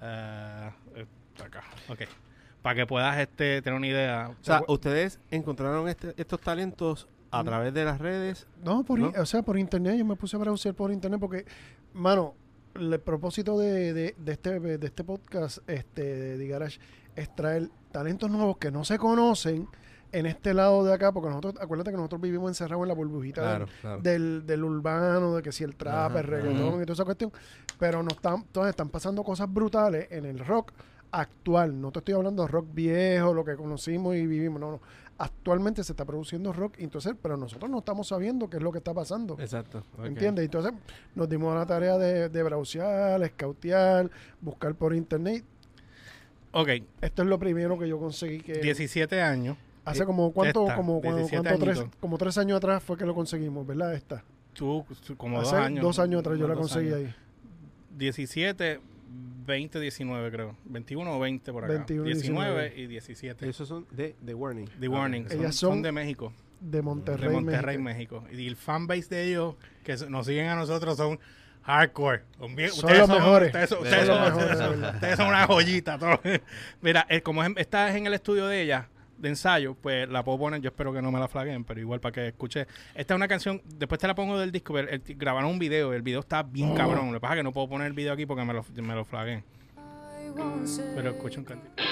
ah, 0.00 0.72
está 0.96 1.44
acá. 1.46 1.62
Ok. 1.88 2.00
Para 2.62 2.74
que 2.74 2.86
puedas 2.86 3.16
este, 3.18 3.62
tener 3.62 3.76
una 3.76 3.86
idea. 3.86 4.30
O 4.40 4.44
sea, 4.44 4.62
ustedes 4.66 5.20
encontraron 5.30 5.88
este- 5.88 6.14
estos 6.16 6.40
talentos 6.40 7.06
a 7.32 7.42
través 7.44 7.74
de 7.74 7.84
las 7.84 7.98
redes. 8.00 8.46
No, 8.64 8.84
por, 8.84 9.00
o 9.00 9.26
sea, 9.26 9.42
por 9.42 9.58
internet. 9.58 9.96
Yo 9.98 10.04
me 10.04 10.16
puse 10.16 10.36
a 10.36 10.38
browser 10.38 10.74
por 10.74 10.92
internet 10.92 11.18
porque, 11.20 11.44
mano, 11.94 12.34
el 12.74 13.00
propósito 13.00 13.58
de, 13.58 13.92
de, 13.92 14.14
de 14.16 14.32
este, 14.32 14.60
de 14.60 14.86
este 14.86 15.04
podcast 15.04 15.58
este, 15.68 16.36
de 16.38 16.46
Garage 16.48 16.78
es 17.16 17.34
traer 17.34 17.68
talentos 17.90 18.30
nuevos 18.30 18.56
que 18.58 18.70
no 18.70 18.84
se 18.84 18.98
conocen 18.98 19.68
en 20.12 20.26
este 20.26 20.52
lado 20.52 20.84
de 20.84 20.92
acá, 20.92 21.10
porque 21.10 21.28
nosotros, 21.30 21.54
acuérdate 21.58 21.90
que 21.90 21.96
nosotros 21.96 22.20
vivimos 22.20 22.50
encerrados 22.50 22.82
en 22.84 22.88
la 22.88 22.94
burbujita 22.94 23.40
Claro, 23.40 23.64
del, 23.66 23.74
claro. 23.80 24.00
del, 24.02 24.46
del 24.46 24.64
urbano, 24.64 25.36
de 25.36 25.42
que 25.42 25.52
si 25.52 25.64
el 25.64 25.74
trap, 25.74 26.10
Ajá, 26.10 26.20
el 26.20 26.26
reggaetón 26.26 26.68
ajá. 26.68 26.82
y 26.82 26.86
toda 26.86 26.92
esa 26.92 27.04
cuestión. 27.06 27.32
Pero 27.78 28.02
no 28.02 28.10
están, 28.10 28.36
entonces 28.36 28.70
están 28.70 28.90
pasando 28.90 29.22
cosas 29.24 29.50
brutales 29.52 30.08
en 30.10 30.26
el 30.26 30.38
rock 30.38 30.72
actual. 31.12 31.80
No 31.80 31.92
te 31.92 32.00
estoy 32.00 32.14
hablando 32.14 32.42
de 32.42 32.48
rock 32.48 32.66
viejo, 32.74 33.32
lo 33.34 33.44
que 33.44 33.56
conocimos 33.56 34.14
y 34.16 34.26
vivimos. 34.26 34.60
No, 34.60 34.72
no. 34.72 34.80
Actualmente 35.24 35.84
se 35.84 35.92
está 35.92 36.04
produciendo 36.04 36.52
rock, 36.52 36.74
entonces, 36.78 37.14
pero 37.22 37.36
nosotros 37.36 37.70
no 37.70 37.78
estamos 37.78 38.08
sabiendo 38.08 38.50
qué 38.50 38.56
es 38.56 38.62
lo 38.64 38.72
que 38.72 38.78
está 38.78 38.92
pasando. 38.92 39.36
Exacto. 39.38 39.84
ok. 39.96 40.06
¿Entiendes? 40.06 40.44
Entonces 40.46 40.72
nos 41.14 41.28
dimos 41.28 41.54
a 41.54 41.58
la 41.60 41.66
tarea 41.66 41.96
de, 41.96 42.28
de 42.28 42.42
browsear, 42.42 43.22
escautear, 43.22 44.10
buscar 44.40 44.74
por 44.74 44.92
internet. 44.96 45.44
Ok, 46.50 46.68
Esto 47.00 47.22
es 47.22 47.28
lo 47.28 47.38
primero 47.38 47.78
que 47.78 47.88
yo 47.88 48.00
conseguí 48.00 48.40
que 48.40 48.54
17 48.54 49.22
años. 49.22 49.56
hace 49.84 50.04
como 50.04 50.32
cuánto, 50.32 50.62
Esta, 50.62 50.74
como, 50.74 51.00
cuando- 51.00 51.18
17 51.20 51.48
cuánto 51.48 51.64
tres, 51.64 51.84
como 52.00 52.18
tres 52.18 52.36
años 52.38 52.56
atrás 52.56 52.82
fue 52.82 52.96
que 52.96 53.06
lo 53.06 53.14
conseguimos, 53.14 53.64
¿verdad? 53.64 53.94
Esta. 53.94 54.24
Tú, 54.54 54.84
tú, 55.06 55.16
como 55.16 55.40
hace 55.40 55.54
dos 55.80 55.98
años. 56.00 56.18
atrás 56.20 56.36
yo 56.36 56.48
la 56.48 56.54
dos 56.54 56.62
conseguí 56.68 56.88
años. 56.92 56.98
ahí. 57.10 57.14
17, 57.96 58.80
20, 59.44 59.80
19, 59.80 60.30
creo. 60.30 60.56
21 60.64 61.16
o 61.16 61.20
20 61.20 61.52
por 61.52 61.64
acá. 61.64 61.72
21 61.74 62.08
y 62.08 62.12
19 62.14 62.72
y 62.76 62.86
17. 62.86 63.48
Esos 63.48 63.68
son 63.68 63.86
de 63.90 64.14
The 64.24 64.34
Warning. 64.34 64.68
The 64.80 64.88
Warning. 64.88 65.28
Son, 65.28 65.38
Ellas 65.40 65.54
son 65.56 65.70
son 65.72 65.82
de 65.82 65.92
México. 65.92 66.32
De 66.60 66.80
Monterrey, 66.80 67.28
de 67.28 67.34
Monterrey, 67.34 67.78
México. 67.78 68.20
México. 68.22 68.40
Y 68.42 68.46
el 68.46 68.56
fanbase 68.56 69.08
de 69.14 69.24
ellos, 69.24 69.56
que 69.84 69.96
nos 70.08 70.26
siguen 70.26 70.46
a 70.48 70.54
nosotros, 70.54 70.96
son 70.96 71.18
hardcore. 71.62 72.22
Son, 72.38 72.54
bien- 72.54 72.70
Son 72.70 72.96
los 72.96 73.08
mejores. 73.08 73.48
Ustedes 73.48 73.68
son, 73.68 73.78
los 73.80 73.88
mejores, 73.88 74.30
ustedes 74.30 74.48
de 74.50 74.56
son- 74.64 74.70
verdad. 74.80 74.94
ustedes 74.94 75.16
son 75.16 75.26
una 75.28 75.46
joyita. 75.46 75.98
todo. 75.98 76.20
Mira, 76.80 77.06
eh, 77.08 77.20
como 77.22 77.42
es- 77.42 77.50
esta 77.56 77.88
es 77.90 77.96
en 77.96 78.06
el 78.06 78.14
estudio 78.14 78.46
de 78.46 78.62
ella, 78.62 78.88
de 79.22 79.28
ensayo, 79.30 79.74
pues 79.80 80.08
la 80.08 80.22
puedo 80.24 80.38
poner. 80.38 80.60
Yo 80.60 80.68
espero 80.68 80.92
que 80.92 81.00
no 81.00 81.10
me 81.10 81.18
la 81.20 81.28
flaguen, 81.28 81.64
pero 81.64 81.80
igual 81.80 82.00
para 82.00 82.12
que 82.12 82.28
escuche. 82.28 82.66
Esta 82.94 83.14
es 83.14 83.16
una 83.16 83.28
canción, 83.28 83.62
después 83.78 83.98
te 84.00 84.06
la 84.06 84.14
pongo 84.14 84.38
del 84.38 84.52
disco. 84.52 84.74
pero 84.74 84.88
el- 84.90 85.02
grabaron 85.16 85.50
un 85.50 85.58
video, 85.58 85.92
el 85.94 86.02
video 86.02 86.20
está 86.20 86.42
bien 86.42 86.74
cabrón. 86.74 87.06
Lo 87.06 87.14
que 87.14 87.20
pasa 87.20 87.34
es 87.34 87.38
que 87.38 87.44
no 87.44 87.52
puedo 87.52 87.68
poner 87.68 87.86
el 87.86 87.92
video 87.94 88.12
aquí 88.12 88.26
porque 88.26 88.44
me 88.44 88.52
lo, 88.52 88.64
me 88.74 88.94
lo 88.94 89.04
flaguen. 89.04 89.44
Pero 90.94 91.10
escucha 91.10 91.38
un 91.38 91.44
cantito. 91.44 91.82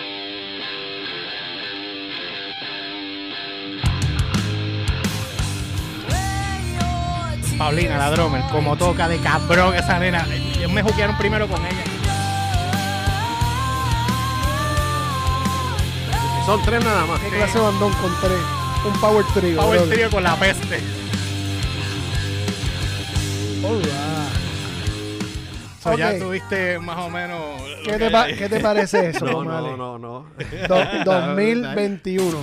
Paulina, 7.59 7.99
la 7.99 8.11
drummer, 8.11 8.43
como 8.51 8.77
toca 8.77 9.07
de 9.09 9.19
cabrón 9.19 9.75
esa 9.75 9.99
nena. 9.99 10.27
Ellos 10.57 10.73
me 10.73 10.83
juquearon 10.83 11.17
primero 11.19 11.47
con 11.47 11.61
ella. 11.65 11.85
Son 16.51 16.61
tres 16.63 16.85
nada 16.85 17.07
más. 17.07 17.21
¿Qué 17.21 17.29
clase 17.29 17.59
de 17.59 17.65
bandón 17.65 17.93
con 17.93 18.11
tres? 18.21 18.41
Un 18.85 19.01
power 19.01 19.25
trio. 19.35 19.57
Power 19.57 19.79
brother. 19.79 19.95
Trio 19.95 20.11
con 20.11 20.23
la 20.25 20.35
peste. 20.35 20.81
All 23.65 23.79
right. 23.79 23.91
So, 25.81 25.97
Ya 25.97 26.19
tuviste 26.19 26.81
más 26.81 26.99
o 26.99 27.09
menos. 27.09 27.39
¿Qué 27.85 27.93
te, 27.93 28.11
pa- 28.11 28.27
¿Qué 28.37 28.49
te 28.49 28.59
parece 28.59 29.11
eso, 29.11 29.27
No, 29.27 29.45
no, 29.45 29.77
no, 29.77 29.97
no. 30.01 30.27
Do- 30.67 31.05
2021. 31.05 32.39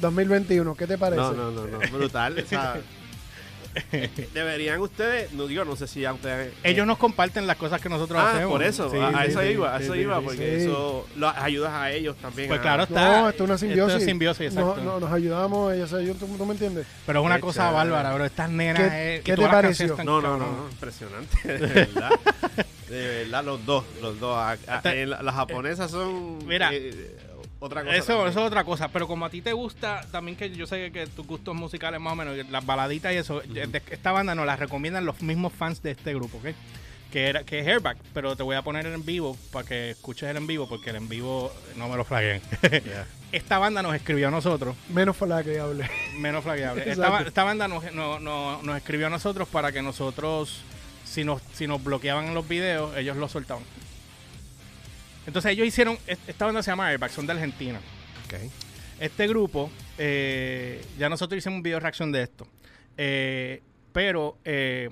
2021, 0.00 0.74
¿qué 0.76 0.86
te 0.88 0.98
parece? 0.98 1.22
No, 1.22 1.32
no, 1.34 1.50
no, 1.52 1.66
no. 1.68 1.78
Brutal. 1.92 2.36
o 2.44 2.48
sea, 2.48 2.80
deberían 4.34 4.80
ustedes, 4.80 5.32
no 5.32 5.46
digo, 5.46 5.64
no 5.64 5.76
sé 5.76 5.86
si 5.86 6.00
ya 6.00 6.12
ustedes. 6.12 6.52
Ellos 6.62 6.86
nos 6.86 6.98
comparten 6.98 7.46
las 7.46 7.56
cosas 7.56 7.80
que 7.80 7.88
nosotros 7.88 8.20
Ah, 8.22 8.32
hacemos. 8.32 8.50
por 8.52 8.62
eso, 8.62 8.90
Sí, 8.90 8.96
a, 8.98 9.08
a 9.08 9.24
sí, 9.24 9.30
eso 9.30 9.40
sí, 9.42 9.46
iba, 9.48 9.74
a 9.74 9.78
sí, 9.78 9.84
eso 9.84 9.94
sí, 9.94 10.00
iba, 10.00 10.20
porque 10.20 10.36
sí. 10.60 10.64
eso 10.66 11.06
lo 11.16 11.28
ayudas 11.28 11.72
a 11.72 11.90
ellos 11.92 12.16
también. 12.16 12.48
Pues 12.48 12.60
a- 12.60 12.62
claro, 12.62 12.82
está. 12.84 13.20
No, 13.22 13.28
esto 13.28 13.44
es 13.44 13.48
una 13.50 13.58
simbiosis. 13.58 13.88
Esto 13.92 13.98
es 13.98 14.04
simbiosis, 14.04 14.54
No, 14.54 14.60
exacto. 14.70 14.82
no, 14.84 15.00
nos 15.00 15.12
ayudamos, 15.12 15.74
ellos 15.74 15.90
se 15.90 15.96
ayudan, 15.96 16.16
¿tú, 16.18 16.26
tú 16.26 16.46
me 16.46 16.52
entiendes? 16.52 16.86
Pero 17.06 17.20
es 17.20 17.26
una 17.26 17.34
Qué 17.36 17.40
cosa 17.42 17.68
chévere. 17.70 17.76
bárbara, 17.90 18.14
bro. 18.14 18.24
Estas 18.24 18.50
nenas. 18.50 18.82
¿Qué- 18.82 19.16
eh, 19.16 19.20
qué 19.24 19.36
te 19.36 19.46
pareció? 19.48 19.96
No, 20.04 20.20
no, 20.20 20.36
no, 20.36 20.38
no, 20.38 20.68
impresionante, 20.70 21.36
de 21.58 21.66
verdad. 21.66 22.10
De 22.86 23.04
verdad, 23.24 23.44
los 23.44 23.66
dos, 23.66 23.84
los 24.00 24.20
dos. 24.20 24.36
A- 24.38 24.50
a- 24.50 24.54
Esta- 24.54 24.94
eh, 24.94 25.06
la- 25.06 25.20
las 25.20 25.34
japonesas 25.34 25.90
son 25.90 26.38
Mira, 26.46 26.70
eh, 26.72 27.16
otra 27.58 27.82
cosa. 27.82 27.96
Eso, 27.96 28.06
también. 28.08 28.28
eso 28.28 28.40
es 28.40 28.46
otra 28.46 28.64
cosa, 28.64 28.88
pero 28.88 29.06
como 29.06 29.24
a 29.24 29.30
ti 29.30 29.40
te 29.42 29.52
gusta, 29.52 30.04
también 30.12 30.36
que 30.36 30.50
yo 30.50 30.66
sé 30.66 30.90
que 30.92 31.06
tus 31.06 31.26
gustos 31.26 31.54
musicales 31.54 32.00
más 32.00 32.12
o 32.12 32.16
menos, 32.16 32.36
las 32.50 32.64
baladitas 32.66 33.12
y 33.12 33.16
eso, 33.16 33.40
de- 33.40 33.82
esta 33.90 34.12
banda 34.12 34.34
nos 34.34 34.46
la 34.46 34.56
recomiendan 34.56 35.04
los 35.06 35.20
mismos 35.22 35.52
fans 35.52 35.82
de 35.82 35.92
este 35.92 36.14
grupo, 36.14 36.38
¿ok? 36.38 36.54
Que, 37.10 37.28
era, 37.28 37.44
que 37.44 37.60
es 37.60 37.66
Hairback, 37.66 37.96
pero 38.12 38.36
te 38.36 38.42
voy 38.42 38.56
a 38.56 38.62
poner 38.62 38.84
en 38.86 39.04
vivo 39.06 39.36
para 39.52 39.66
que 39.66 39.90
escuches 39.90 40.28
el 40.28 40.36
en 40.36 40.46
vivo, 40.46 40.68
porque 40.68 40.90
el 40.90 40.96
en 40.96 41.08
vivo 41.08 41.50
no 41.76 41.88
me 41.88 41.96
lo 41.96 42.04
flaguen. 42.04 42.42
Yeah. 42.62 43.06
esta 43.32 43.58
banda 43.58 43.80
nos 43.80 43.94
escribió 43.94 44.28
a 44.28 44.30
nosotros, 44.30 44.76
Menos 44.90 45.16
fue 45.16 45.28
la 45.28 45.42
que 45.42 45.58
hable. 45.58 45.88
menos 46.18 46.42
flagueable. 46.44 46.82
Esta, 46.90 47.44
banda 47.44 47.68
nos, 47.68 47.90
no- 47.94 48.18
no- 48.18 48.60
nos 48.62 48.76
escribió 48.76 49.06
a 49.06 49.10
nosotros 49.10 49.48
para 49.48 49.72
que 49.72 49.80
nosotros, 49.82 50.60
si 51.04 51.24
nos, 51.24 51.40
si 51.54 51.66
nos 51.66 51.82
bloqueaban 51.82 52.26
en 52.26 52.34
los 52.34 52.46
videos, 52.46 52.94
ellos 52.96 53.16
los 53.16 53.30
soltaban. 53.32 53.62
Entonces 55.26 55.52
ellos 55.52 55.66
hicieron, 55.66 55.98
est- 56.06 56.28
esta 56.28 56.44
banda 56.46 56.62
se 56.62 56.70
llama 56.70 56.88
Airbag, 56.88 57.10
son 57.10 57.26
de 57.26 57.32
Argentina. 57.32 57.80
Ok. 58.26 58.34
Este 59.00 59.26
grupo, 59.26 59.70
eh, 59.98 60.82
ya 60.98 61.08
nosotros 61.08 61.38
hicimos 61.38 61.56
un 61.58 61.62
video 61.62 61.80
reacción 61.80 62.12
de 62.12 62.22
esto. 62.22 62.46
Eh, 62.96 63.62
pero 63.92 64.38
eh, 64.44 64.88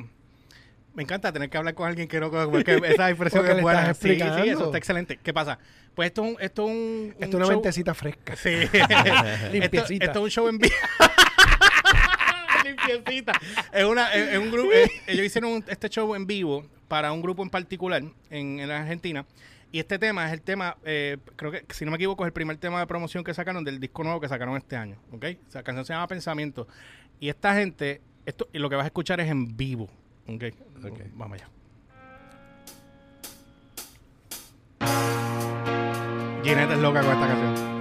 me 0.94 1.02
encanta 1.04 1.32
tener 1.32 1.48
que 1.50 1.56
hablar 1.56 1.74
con 1.74 1.86
alguien 1.88 2.06
que 2.08 2.20
no 2.20 2.30
porque 2.50 2.74
esa 2.84 3.08
le 3.08 3.56
es 3.56 3.62
buena. 3.62 3.80
estás 3.90 3.98
Sí, 3.98 4.14
sí, 4.18 4.48
eso 4.50 4.64
está 4.66 4.78
excelente. 4.78 5.18
¿Qué 5.22 5.32
pasa? 5.32 5.58
Pues 5.94 6.08
esto 6.08 6.24
es 6.24 6.30
un, 6.32 6.36
esto 6.42 6.64
es 6.64 6.70
un, 6.70 7.08
Esto 7.12 7.24
es 7.24 7.28
un 7.28 7.36
una 7.36 7.44
show- 7.46 7.52
mentecita 7.54 7.94
fresca. 7.94 8.36
Sí. 8.36 8.50
Limpiecita. 9.52 10.04
esto 10.04 10.18
es 10.18 10.24
un 10.24 10.30
show 10.30 10.48
en 10.48 10.58
vivo. 10.58 10.74
Limpiecita. 12.64 13.32
Es, 13.72 13.84
una, 13.84 14.12
es, 14.12 14.38
un 14.38 14.50
grupo. 14.50 14.70
ellos 15.06 15.26
hicieron 15.26 15.52
un- 15.52 15.64
este 15.68 15.88
show 15.88 16.14
en 16.14 16.26
vivo 16.26 16.64
para 16.88 17.12
un 17.12 17.22
grupo 17.22 17.42
en 17.42 17.50
particular 17.50 18.02
en, 18.30 18.60
en 18.60 18.70
Argentina. 18.70 19.24
Y 19.74 19.80
este 19.80 19.98
tema 19.98 20.24
es 20.28 20.32
el 20.32 20.40
tema, 20.40 20.76
eh, 20.84 21.16
creo 21.34 21.50
que, 21.50 21.64
si 21.70 21.84
no 21.84 21.90
me 21.90 21.96
equivoco, 21.96 22.22
es 22.22 22.28
el 22.28 22.32
primer 22.32 22.56
tema 22.58 22.78
de 22.78 22.86
promoción 22.86 23.24
que 23.24 23.34
sacaron 23.34 23.64
del 23.64 23.80
disco 23.80 24.04
nuevo 24.04 24.20
que 24.20 24.28
sacaron 24.28 24.56
este 24.56 24.76
año. 24.76 24.98
¿Ok? 25.10 25.24
O 25.48 25.50
sea, 25.50 25.62
la 25.62 25.62
canción 25.64 25.84
se 25.84 25.92
llama 25.92 26.06
Pensamiento. 26.06 26.68
Y 27.18 27.28
esta 27.28 27.56
gente, 27.56 28.00
esto, 28.24 28.48
y 28.52 28.60
lo 28.60 28.70
que 28.70 28.76
vas 28.76 28.84
a 28.84 28.86
escuchar 28.86 29.18
es 29.18 29.28
en 29.28 29.56
vivo. 29.56 29.90
¿Ok? 30.28 30.44
Ok. 30.84 31.00
Vamos 31.14 31.40
allá. 31.40 31.50
Ginette 36.44 36.70
es 36.70 36.78
loca 36.78 37.02
con 37.02 37.12
esta 37.12 37.26
canción. 37.26 37.73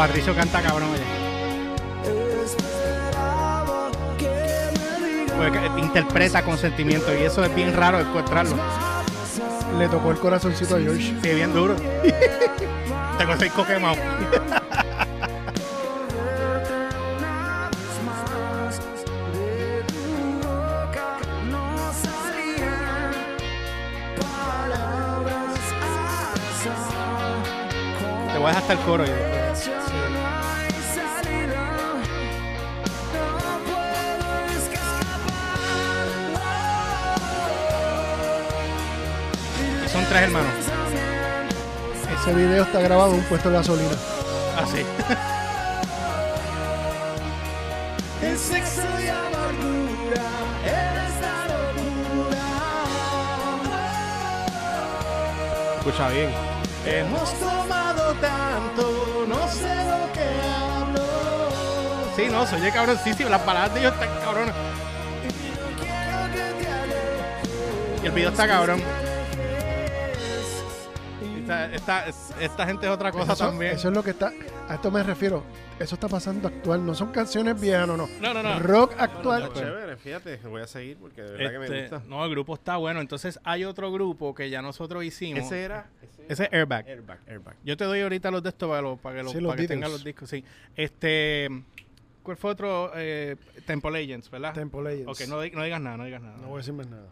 Patricio 0.00 0.34
canta 0.34 0.62
cabrón. 0.62 0.88
oye. 0.94 1.02
Interpreta 5.78 6.42
con 6.42 6.56
sentimiento 6.56 7.14
y 7.14 7.24
eso 7.24 7.44
es 7.44 7.54
bien 7.54 7.76
raro 7.76 8.00
encontrarlo. 8.00 8.56
Le 9.78 9.88
tocó 9.88 10.12
el 10.12 10.18
corazoncito 10.18 10.76
a 10.76 10.80
George. 10.80 11.14
Sí, 11.22 11.34
bien 11.34 11.52
duro. 11.52 11.76
Tengo 13.18 13.36
seis 13.38 13.52
quemado. 13.52 13.96
Te 28.32 28.38
voy 28.38 28.46
a 28.46 28.48
dejar 28.48 28.62
hasta 28.62 28.72
el 28.72 28.78
coro. 28.78 29.04
y 29.04 29.29
tres 40.10 40.22
hermanos. 40.22 40.52
Ese 42.20 42.34
video 42.34 42.64
está 42.64 42.80
grabado 42.80 43.12
en 43.12 43.20
un 43.20 43.24
puesto 43.26 43.48
de 43.48 43.56
gasolina. 43.56 43.92
Así. 44.56 44.84
Escucha 55.78 56.08
bien. 56.08 56.30
Hemos 56.84 57.32
tomado 57.38 58.12
tanto, 58.14 59.26
no 59.28 59.48
sé 59.48 59.74
lo 59.76 60.12
que 60.12 60.26
hablo. 60.58 61.06
Sí, 62.16 62.26
no, 62.30 62.46
soy 62.48 62.60
de 62.60 62.72
cabrón, 62.72 62.98
sí, 63.04 63.14
sí, 63.14 63.22
las 63.24 63.42
palabras 63.42 63.72
de 63.74 63.80
ellos 63.80 63.94
están 63.94 64.08
cabronas. 64.24 64.54
Y 68.02 68.06
el 68.06 68.12
video 68.12 68.30
está 68.30 68.48
cabrón. 68.48 68.82
Esta, 71.50 72.06
esta, 72.06 72.40
esta 72.40 72.66
gente 72.66 72.86
es 72.86 72.92
otra 72.92 73.12
cosa 73.12 73.32
eso, 73.32 73.46
también. 73.46 73.72
eso 73.72 73.88
es 73.88 73.94
lo 73.94 74.02
que 74.02 74.10
está. 74.10 74.32
A 74.68 74.74
esto 74.74 74.90
me 74.90 75.02
refiero. 75.02 75.42
Eso 75.78 75.94
está 75.94 76.08
pasando 76.08 76.48
actual. 76.48 76.84
No 76.84 76.94
son 76.94 77.10
canciones 77.10 77.60
viejas, 77.60 77.86
no, 77.86 77.96
no. 77.96 78.08
No, 78.20 78.34
no, 78.34 78.42
no. 78.42 78.58
Rock 78.60 78.94
actual. 78.98 79.44
Está 79.44 79.60
chévere, 79.60 79.96
fíjate. 79.96 80.36
Voy 80.48 80.62
a 80.62 80.66
seguir 80.66 80.96
porque 80.98 81.22
de 81.22 81.32
verdad 81.32 81.50
que 81.52 81.58
me 81.58 81.64
Este, 81.66 81.80
gusta. 81.96 82.08
no, 82.08 82.24
el 82.24 82.30
grupo 82.30 82.54
está 82.54 82.76
bueno. 82.76 83.00
Entonces 83.00 83.40
hay 83.44 83.64
otro 83.64 83.90
grupo 83.92 84.34
que 84.34 84.50
ya 84.50 84.62
nosotros 84.62 85.04
hicimos. 85.04 85.44
Ese 85.44 85.62
era. 85.62 85.86
Ese 86.28 86.44
es 86.44 86.52
Airbag. 86.52 86.86
Airbag, 86.86 87.18
airbag. 87.28 87.56
Yo 87.64 87.76
te 87.76 87.84
doy 87.84 88.00
ahorita 88.00 88.30
los 88.30 88.42
de 88.42 88.50
estos 88.50 88.68
para, 88.68 88.94
para 88.96 89.22
que, 89.22 89.28
Sí, 89.30 89.40
los 89.40 89.50
para 89.50 89.62
que 89.62 89.68
tengan 89.68 89.90
los 89.90 90.04
discos. 90.04 90.28
Sí. 90.30 90.44
Este, 90.76 91.48
¿Cuál 92.22 92.36
fue 92.36 92.50
otro? 92.52 92.92
Eh, 92.94 93.36
Temple 93.66 93.90
Legends, 93.92 94.30
¿verdad? 94.30 94.52
Temple 94.54 94.82
Legends. 94.82 95.08
Ok, 95.08 95.26
no, 95.28 95.36
no 95.36 95.62
digas 95.64 95.80
nada, 95.80 95.96
no 95.96 96.04
digas 96.04 96.22
nada. 96.22 96.36
No 96.36 96.48
voy 96.48 96.54
a 96.54 96.58
decir 96.58 96.74
más 96.74 96.86
nada. 96.86 97.06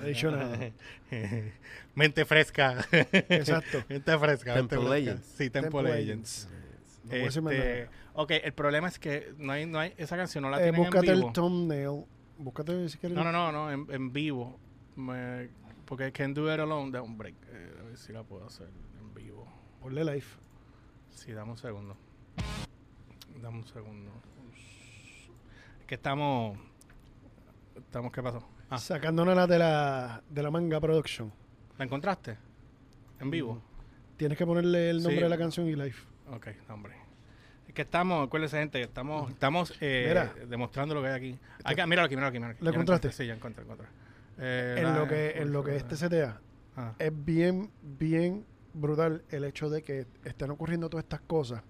No 0.00 0.06
he 0.06 0.08
dicho 0.08 0.30
nada. 0.30 0.58
mente 1.94 2.24
fresca. 2.24 2.84
Exacto. 2.92 3.84
mente 3.88 4.18
fresca. 4.18 4.54
mente 4.54 4.76
Temple 4.76 4.88
fresca. 4.88 4.94
Legends. 5.10 5.26
Sí, 5.26 5.50
Temple, 5.50 5.70
Temple 5.70 5.82
Legends. 5.94 6.48
No 7.04 7.14
Este, 7.14 7.88
ok, 8.14 8.30
el 8.42 8.52
problema 8.52 8.88
es 8.88 8.98
que 8.98 9.32
no 9.38 9.52
hay, 9.52 9.66
no 9.66 9.78
hay, 9.78 9.94
esa 9.96 10.16
canción 10.16 10.42
no 10.42 10.50
la 10.50 10.58
Eh, 10.58 10.64
tienen 10.64 10.80
en 10.80 10.86
búscate 10.90 11.12
vivo. 11.14 11.26
el 11.28 11.32
thumbnail. 11.32 12.04
Búscate 12.38 12.88
si 12.88 12.98
quieres. 12.98 13.16
No, 13.16 13.24
no, 13.24 13.32
no, 13.32 13.52
no, 13.52 13.70
en, 13.70 13.86
en 13.90 14.12
vivo. 14.12 14.58
Me- 14.96 15.48
porque 15.84 16.12
Can 16.12 16.34
Do 16.34 16.52
It 16.54 16.60
Alone, 16.60 16.92
da 16.92 17.02
un 17.02 17.18
break. 17.18 17.34
Eh, 17.48 17.74
a 17.80 17.82
ver 17.82 17.96
si 17.98 18.12
la 18.12 18.22
puedo 18.22 18.46
hacer 18.46 18.68
en 19.00 19.12
vivo. 19.14 19.46
Ponle 19.80 20.04
live. 20.04 20.24
Sí, 21.10 21.32
dame 21.32 21.50
un 21.52 21.58
segundo. 21.58 21.96
Dame 23.42 23.58
un 23.58 23.66
segundo. 23.66 24.10
Es 25.80 25.86
que 25.86 25.94
estamos. 25.96 26.58
Estamos, 27.76 28.12
¿qué 28.12 28.22
pasó? 28.22 28.46
Ah, 28.70 28.78
Sacándonos 28.78 29.48
de 29.48 29.58
la, 29.58 30.22
de 30.28 30.42
la 30.42 30.50
manga 30.50 30.80
production. 30.80 31.32
¿la 31.78 31.84
encontraste? 31.84 32.36
En 33.20 33.30
vivo. 33.30 33.60
Tienes 34.16 34.36
que 34.38 34.46
ponerle 34.46 34.90
el 34.90 34.96
nombre 34.98 35.16
Sí. 35.16 35.22
de 35.22 35.28
la 35.28 35.38
canción 35.38 35.66
y 35.66 35.74
live. 35.74 35.94
Ok, 36.30 36.48
hombre. 36.68 36.94
Es 37.66 37.74
que 37.74 37.82
estamos, 37.82 38.26
acuérdense, 38.26 38.58
gente, 38.58 38.80
estamos, 38.82 39.30
estamos 39.30 39.72
eh, 39.80 40.06
Mira. 40.08 40.34
demostrando 40.48 40.94
lo 40.94 41.02
que 41.02 41.08
hay 41.08 41.14
aquí. 41.14 41.38
Acá, 41.64 41.86
míralo 41.86 42.06
aquí, 42.06 42.16
míralo 42.16 42.28
aquí, 42.28 42.38
míralo 42.38 42.54
aquí. 42.54 42.64
¿Lo 42.64 42.70
encontraste? 42.70 43.12
Sí, 43.12 43.26
ya 43.26 43.34
encontré, 43.34 43.64
encontré. 43.64 43.86
Eh, 44.38 44.76
En 44.78 44.84
la- 44.84 44.98
lo 44.98 45.08
que, 45.08 45.30
en 45.32 45.52
lo 45.52 45.64
que 45.64 45.76
este 45.76 45.96
CTA 45.96 46.40
Ah. 46.76 46.94
es 46.98 47.12
bien, 47.24 47.70
bien 47.82 48.44
brutal 48.74 49.24
el 49.30 49.44
hecho 49.44 49.68
de 49.70 49.82
que 49.82 50.06
estén 50.24 50.50
ocurriendo 50.50 50.88
todas 50.88 51.04
estas 51.04 51.20
cosas. 51.22 51.62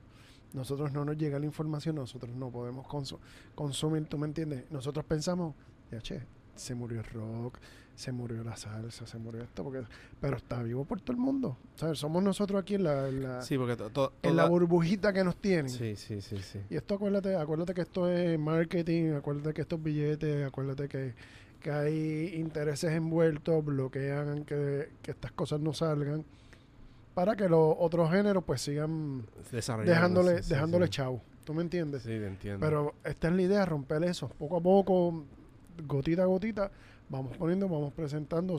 Nosotros 0.53 0.93
no 0.93 1.05
nos 1.05 1.17
llega 1.17 1.39
la 1.39 1.47
información, 1.47 1.95
nosotros 1.97 2.35
no 2.35 2.51
podemos 2.51 2.85
consu- 2.87 3.19
consumir, 3.55 4.07
¿tú 4.07 4.19
me 4.19 4.27
entiendes? 4.27 4.65
Nosotros 4.71 5.05
pensamos, 5.05 5.55
ya 5.91 6.01
che, 6.01 6.21
se 6.61 6.75
murió 6.75 7.01
el 7.01 7.07
rock, 7.07 7.59
se 7.95 8.13
murió 8.13 8.43
la 8.45 8.57
salsa, 8.57 9.07
se 9.07 9.19
murió 9.19 9.43
esto, 9.43 9.63
porque, 9.65 9.83
pero 10.21 10.37
está 10.37 10.63
vivo 10.63 10.85
por 10.85 11.01
todo 11.01 11.13
el 11.13 11.19
mundo. 11.19 11.57
¿sabes? 11.77 11.99
Somos 11.99 12.23
nosotros 12.23 12.61
aquí 12.63 12.75
en 12.77 12.85
la, 12.85 13.09
en 13.09 13.23
la, 13.23 13.43
Sí, 13.43 13.59
porque 13.59 13.77
to- 13.77 13.91
to- 13.91 14.13
en 14.23 14.37
la 14.37 14.47
burbujita 14.47 15.13
que 15.13 15.23
nos 15.25 15.37
tienen. 15.37 15.69
Sí, 15.71 15.97
sí, 15.97 16.21
sí, 16.21 16.39
sí. 16.39 16.61
Y 16.71 16.77
esto 16.77 16.95
acuérdate, 16.95 17.35
acuérdate 17.37 17.75
que 17.75 17.83
esto 17.83 18.11
es 18.11 18.39
marketing, 18.39 19.13
acuérdate 19.15 19.53
que 19.55 19.61
estos 19.63 19.83
billetes, 19.83 20.47
acuérdate 20.47 20.89
que, 20.89 21.15
que 21.61 21.71
hay 21.71 22.35
intereses 22.37 22.91
envueltos, 22.93 23.65
bloquean 23.65 24.45
que, 24.45 24.91
que 25.03 25.11
estas 25.11 25.33
cosas 25.33 25.61
no 25.61 25.73
salgan, 25.75 26.25
para 27.15 27.37
que 27.37 27.49
los 27.49 27.75
otros 27.79 28.11
géneros 28.11 28.45
pues 28.45 28.63
sigan 28.63 29.27
dejándole, 29.85 30.39
sí, 30.39 30.43
sí, 30.45 30.51
dejándole 30.51 30.87
sí. 30.87 30.93
chavo. 30.93 31.23
¿Tú 31.45 31.53
me 31.55 31.63
entiendes? 31.63 32.03
Sí, 32.03 32.09
te 32.11 32.27
entiendo. 32.27 32.61
Pero 32.65 32.95
esta 33.05 33.29
es 33.29 33.35
la 33.35 33.43
idea, 33.43 33.67
romper 33.67 34.05
eso. 34.05 34.29
Poco 34.39 34.57
a 34.59 34.61
poco, 34.61 35.25
gotita 35.87 36.23
a 36.23 36.27
gotita, 36.27 36.71
vamos 37.09 37.37
poniendo, 37.37 37.69
vamos 37.69 37.93
presentando. 37.93 38.57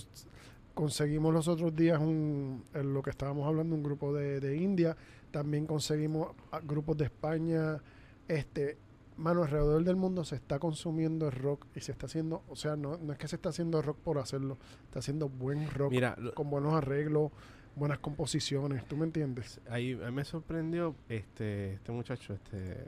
Conseguimos 0.74 1.34
los 1.34 1.48
otros 1.48 1.75
días 1.75 2.00
un, 2.00 2.63
en 2.74 2.94
lo 2.94 3.01
que 3.01 3.10
estábamos 3.10 3.46
hablando, 3.46 3.75
un 3.75 3.84
grupo 3.84 4.13
de, 4.13 4.39
de 4.39 4.56
India. 4.58 4.96
También 5.32 5.65
conseguimos 5.65 6.30
grupos 6.63 6.98
de 6.98 7.06
España. 7.06 7.82
Este, 8.27 8.77
mano, 9.18 9.44
alrededor 9.44 9.84
del 9.84 9.98
mundo 9.98 10.24
se 10.24 10.36
está 10.36 10.60
consumiendo 10.60 11.25
el 11.27 11.34
rock 11.34 11.65
y 11.75 11.82
se 11.82 11.91
está 11.91 12.06
haciendo, 12.06 12.44
o 12.50 12.56
sea, 12.56 12.75
no, 12.77 12.98
no 12.98 13.12
es 13.12 13.20
que 13.20 13.27
se 13.27 13.36
está 13.36 13.50
haciendo 13.50 13.82
rock 13.82 13.98
por 13.98 14.18
hacerlo, 14.18 14.58
está 14.86 15.00
haciendo 15.00 15.27
buen 15.27 15.70
rock 15.70 15.91
Mira, 15.91 16.15
con 16.34 16.50
buenos 16.50 16.74
arreglos, 16.74 17.32
buenas 17.75 18.00
composiciones. 18.00 18.86
¿Tú 18.88 18.96
me 18.96 19.03
entiendes? 19.06 19.60
ahí 19.70 19.96
me 19.96 20.24
sorprendió 20.24 20.96
este 21.10 21.74
este 21.74 21.91
muchacho, 21.91 22.34
este 22.34 22.88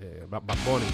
eh, 0.00 0.26
Ba- 0.28 0.40
Bad 0.40 0.58
Bunny. 0.66 0.84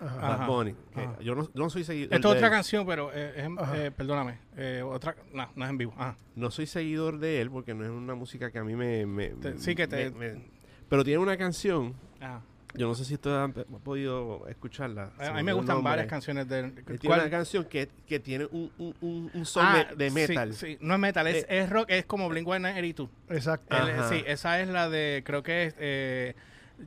Ajá. 0.00 0.36
Bad 0.38 0.46
Bunny. 0.46 0.74
que 0.94 1.00
Ajá. 1.00 1.16
yo 1.20 1.34
no, 1.34 1.42
yo 1.44 1.50
no 1.54 1.70
soy 1.70 1.84
seguidor 1.84 2.14
Esto 2.14 2.28
es 2.30 2.34
otra 2.36 2.46
él. 2.48 2.52
canción, 2.52 2.86
pero 2.86 3.10
eh, 3.12 3.32
es 3.36 3.48
Ajá. 3.58 3.76
eh, 3.86 3.90
perdóname. 3.90 4.38
eh, 4.56 4.82
otra, 4.84 5.14
no, 5.32 5.48
no 5.54 5.64
es 5.64 5.70
en 5.70 5.78
vivo. 5.78 5.94
Ajá. 5.96 6.16
No 6.36 6.50
soy 6.50 6.66
seguidor 6.66 7.18
de 7.18 7.40
él 7.40 7.50
porque 7.50 7.74
no 7.74 7.84
es 7.84 7.90
una 7.90 8.14
música 8.14 8.50
que 8.50 8.58
a 8.58 8.64
mí 8.64 8.74
me... 8.74 9.04
me- 9.06 9.28
Te- 9.30 9.58
sí 9.58 9.74
que 9.74 9.86
te- 9.86 10.10
me- 10.10 10.32
me- 10.34 10.44
pero 10.88 11.04
tiene 11.04 11.18
una 11.18 11.36
canción 11.36 11.94
Ajá. 12.20 12.42
Yo 12.74 12.86
no 12.86 12.94
sé 12.94 13.04
si 13.04 13.14
ustedes 13.14 13.36
han 13.36 13.52
han 13.58 13.80
podido 13.80 14.46
escucharla. 14.48 15.10
A, 15.18 15.32
mí 15.32 15.42
me 15.42 15.52
gustan 15.52 15.74
nombre. 15.74 15.90
varias 15.90 16.06
canciones 16.06 16.48
de... 16.48 16.60
Él 16.60 16.72
tiene 16.84 16.98
¿cuál? 17.02 17.20
una 17.22 17.28
canción 17.30 17.64
que, 17.64 17.88
que 18.06 18.20
tiene 18.20 18.44
un, 18.52 18.70
un, 18.78 18.94
un, 19.00 19.30
un 19.34 19.44
son 19.44 19.66
Ah, 19.66 19.86
de, 19.96 20.08
metal. 20.12 20.54
Sí, 20.54 20.66
sí, 20.74 20.78
no 20.80 20.94
es 20.94 21.00
metal, 21.00 21.26
es, 21.26 21.42
Eh, 21.44 21.46
es 21.48 21.68
rock, 21.68 21.86
es 21.90 22.04
como 22.06 22.28
Blink-182. 22.30 23.08
Exacto. 23.30 23.76
Sí, 24.08 24.22
esa 24.24 24.60
es 24.60 24.68
la 24.68 24.88
de, 24.88 25.24
creo 25.26 25.42
que 25.42 25.64
es 25.64 25.74
eh, 25.80 26.34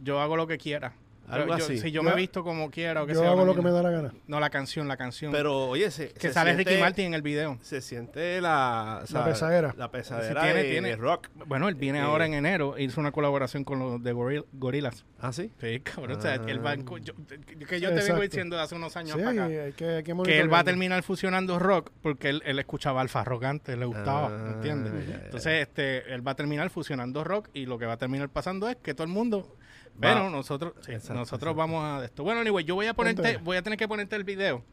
Yo 0.04 0.22
hago 0.22 0.38
lo 0.38 0.48
que 0.48 0.58
quiera. 0.58 0.94
Algo 1.28 1.48
Yo- 1.58 1.64
así. 1.64 1.78
Si 1.78 1.90
yo, 1.92 2.02
Yo- 2.02 2.04
me 2.04 2.12
he 2.12 2.16
visto 2.16 2.44
como 2.44 2.70
quiera 2.70 3.04
o 3.04 3.06
que 3.08 3.14
Yo 3.14 3.22
sea. 3.22 3.32
hago 3.32 3.46
lo 3.46 3.56
que 3.56 3.62
me 3.62 3.72
da 3.72 3.82
la 3.82 3.90
gana. 3.92 4.14
No, 4.28 4.40
la 4.40 4.50
canción, 4.50 4.88
la 4.88 4.98
canción. 4.98 5.32
Pero, 5.32 5.68
oye, 5.70 5.90
se, 5.90 6.10
que 6.10 6.28
se 6.28 6.34
sale 6.34 6.52
siente, 6.54 6.70
Ricky 6.72 6.82
Martin 6.82 7.06
en 7.08 7.14
el 7.14 7.22
video. 7.22 7.58
Se 7.62 7.82
siente 7.82 8.42
la... 8.42 9.00
o 9.04 9.08
sea, 9.08 9.24
pesadera. 9.24 9.74
La 9.78 9.90
pesadera 9.90 10.42
Sí, 10.42 10.48
tiene- 10.48 10.64
de, 10.64 10.72
tiene- 10.72 10.88
de 10.90 10.96
rock. 10.98 11.30
Bueno, 11.46 11.70
él 11.70 11.76
viene 11.76 12.00
Eh, 12.00 12.02
ahora 12.02 12.26
en 12.26 12.34
enero 12.34 12.76
e 12.78 12.84
hizo 12.84 13.00
una 13.00 13.12
colaboración 13.12 13.64
con 13.64 13.80
los 13.80 14.04
de 14.04 14.14
Goril- 14.14 14.46
Gorillaz. 14.54 15.06
¿Ah, 15.22 15.32
sí? 15.32 15.50
Sí, 15.62 15.80
cabrón. 15.80 16.18
O 16.18 16.22
sea, 16.22 16.34
Ah. 16.34 16.46
él 16.48 16.66
va 16.66 16.76
co- 16.78 16.98
yo- 16.98 17.14
que 17.16 17.80
yo 17.80 17.90
te 17.90 17.96
Exacto. 17.96 18.14
vengo 18.14 18.22
diciendo 18.22 18.60
hace 18.60 18.76
unos 18.76 18.96
años 18.98 19.14
Sí, 19.18 19.20
para 19.24 19.32
acá. 19.32 19.44
hay 19.46 19.72
que, 19.74 19.88
hay 19.90 20.04
que 20.04 20.14
Que 20.24 20.40
él 20.40 20.52
va 20.54 20.60
a 20.60 20.64
terminar 20.66 21.02
fusionando 21.04 21.58
rock 21.58 21.92
porque 22.02 22.30
él, 22.30 22.42
él 22.46 22.60
escuchaba 22.60 23.00
Alfa 23.02 23.24
antes, 23.44 23.78
le 23.78 23.86
gustaba, 23.86 24.28
Ah, 24.28 24.52
¿entiendes? 24.56 24.94
Entonces, 25.26 25.62
este, 25.68 26.14
él 26.14 26.26
va 26.28 26.32
a 26.32 26.36
terminar 26.36 26.70
fusionando 26.70 27.24
rock 27.24 27.50
y 27.54 27.66
lo 27.66 27.78
que 27.80 27.86
va 27.86 27.94
a 27.94 27.98
terminar 27.98 28.30
pasando 28.30 28.70
es 28.70 28.76
que 28.76 28.94
todo 28.94 29.06
el 29.06 29.14
mundo, 29.14 29.56
bueno, 29.98 30.30
nosotros, 30.30 30.74
sí, 30.82 30.92
Exacto, 30.92 31.14
nosotros 31.20 31.52
exacto. 31.54 31.56
vamos 31.56 31.84
a 32.02 32.06
esto. 32.06 32.24
Bueno, 32.24 32.42
anyway, 32.42 32.64
yo 32.66 32.76
voy 32.76 32.88
a 32.88 32.94
ponerte, 32.94 33.22
Ponte. 33.22 33.38
voy 33.38 33.58
a 33.58 33.62
tener 33.62 33.78
que 33.78 33.88
ponerte 33.88 34.16
el 34.16 34.24
video 34.24 34.64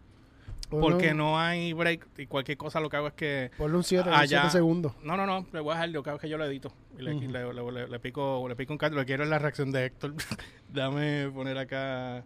porque 0.69 1.11
un- 1.11 1.17
no 1.17 1.39
hay 1.39 1.73
break 1.73 2.07
y 2.19 2.27
cualquier 2.27 2.57
cosa 2.57 2.79
lo 2.81 2.89
que 2.89 2.97
hago 2.97 3.09
es 3.09 3.15
que 3.15 3.51
Ponle 3.59 3.77
un 3.77 3.83
7, 3.85 4.09
allá- 4.11 4.49
segundos. 4.51 4.93
no, 5.03 5.17
no, 5.17 5.27
no, 5.27 5.47
le 5.53 5.61
voy 5.61 5.73
a 5.73 5.75
dejar, 5.75 5.91
yo 5.91 6.03
cada 6.03 6.15
vez 6.15 6.21
que 6.23 6.29
yo 6.29 6.39
lo 6.39 6.45
edito. 6.45 6.73
Y 6.99 7.03
le, 7.03 7.15
Ujú. 7.15 7.29
le- 7.29 7.53
le- 7.55 7.73
le- 7.73 7.89
le 7.89 7.99
pico, 7.99 8.47
le 8.49 8.55
pico 8.57 8.73
un 8.73 8.79
canto. 8.79 8.95
Lo 8.97 9.03
que 9.03 9.07
quiero 9.07 9.25
es 9.25 9.31
la 9.31 9.39
reacción 9.41 9.73
de 9.73 9.87
Héctor. 9.87 10.15
Dame 10.69 11.29
poner 11.35 11.59
acá. 11.59 12.25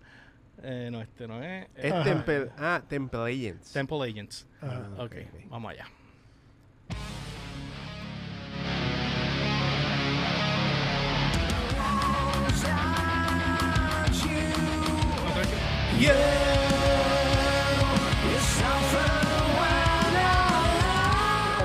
eh, 0.63 0.89
no, 0.93 1.01
este 1.01 1.27
no 1.27 1.43
es. 1.43 1.67
Es. 1.75 2.05
Temple, 2.05 2.51
ah, 2.59 2.83
Temple 2.89 3.21
Agents. 3.23 3.73
Temple 3.73 4.03
Agents. 4.09 4.47
Ah, 4.63 4.89
ok, 4.99 5.03
ok. 5.33 5.41
vamos 5.49 5.73
allá. 5.73 5.87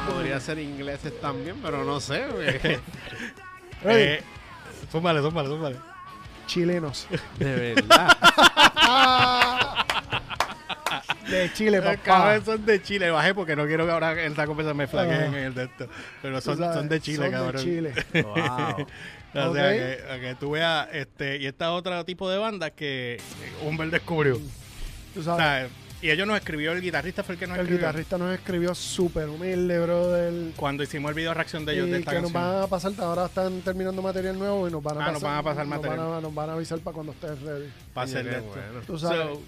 Podría 0.09 0.39
ser 0.39 0.59
ingleses 0.59 1.19
también, 1.21 1.57
pero 1.61 1.83
no 1.83 1.99
sé. 1.99 2.25
Eh, 3.81 4.21
súmale, 4.91 5.21
súmale, 5.21 5.47
súmale. 5.47 5.77
Chilenos. 6.47 7.07
de 7.39 7.73
verdad. 7.75 8.17
De 11.39 11.53
Chile, 11.53 11.81
papá. 11.81 12.41
son 12.43 12.65
de 12.65 12.81
Chile. 12.81 13.09
Bajé 13.11 13.33
porque 13.33 13.55
no 13.55 13.65
quiero 13.65 13.85
que 13.85 13.91
ahora 13.91 14.11
en 14.23 14.31
esta 14.31 14.45
conversación 14.45 14.77
me 14.77 14.87
flaqueen 14.87 15.21
Ah. 15.21 15.25
en 15.27 15.35
el 15.45 15.53
de 15.53 15.63
esto. 15.63 15.87
Pero 16.21 16.41
son, 16.41 16.57
sabes, 16.57 16.75
son 16.75 16.89
de 16.89 16.99
Chile, 17.01 17.17
son 17.17 17.31
cabrón. 17.31 17.55
de 17.55 17.61
Chile. 17.63 17.93
wow. 18.23 18.87
O 19.49 19.53
sea, 19.53 19.71
que, 19.71 19.99
a 20.11 20.19
que 20.19 20.35
tú 20.39 20.51
veas, 20.51 20.87
este, 20.91 21.37
y 21.37 21.45
esta 21.45 21.71
otro 21.71 22.03
tipo 22.05 22.29
de 22.29 22.37
banda 22.39 22.71
que 22.71 23.19
Humber 23.63 23.89
descubrió. 23.91 24.39
Tú 25.13 25.19
O 25.19 25.23
sabes, 25.23 25.43
sea, 25.43 25.69
y 26.01 26.09
ellos 26.11 26.25
nos 26.25 26.37
escribió, 26.37 26.71
el 26.71 26.81
guitarrista 26.81 27.23
fue 27.23 27.33
el 27.35 27.39
que 27.39 27.45
nos 27.45 27.57
el 27.57 27.61
escribió. 27.63 27.85
guitarrista 27.87 28.17
nos 28.17 28.33
escribió 28.33 28.73
súper 28.73 29.27
humilde, 29.29 29.79
brother. 29.79 30.33
Cuando 30.55 30.81
hicimos 30.81 31.09
el 31.09 31.15
video 31.15 31.33
reacción 31.33 31.65
de 31.65 31.73
ellos 31.73 31.87
Y 31.89 31.91
de 31.91 31.99
esta 31.99 32.11
que 32.11 32.21
nos 32.21 32.31
van 32.31 32.63
a 32.63 32.67
pasar, 32.67 32.93
ahora 32.99 33.25
están 33.25 33.59
terminando 33.61 34.01
material 34.01 34.39
nuevo 34.39 34.67
y 34.67 34.71
nos 34.71 34.81
van 34.81 34.97
a 34.97 35.01
Ah, 35.01 35.05
pasar. 35.07 35.13
nos 35.13 35.21
van 35.23 35.37
a 35.37 35.43
pasar 35.43 35.65
nos 35.67 35.77
material. 35.77 35.99
Van 36.07 36.17
a, 36.17 36.21
nos 36.21 36.33
van 36.33 36.49
a 36.49 36.53
avisar 36.53 36.79
para 36.79 36.93
cuando 36.95 37.11
estés 37.11 37.41
ready. 37.41 37.69
para 37.93 38.05
hacer 38.05 38.23
Qué 38.29 38.35
esto. 38.37 38.47
bueno. 38.49 38.79
Tú 38.87 38.97
sabes, 38.97 39.17
So, 39.27 39.41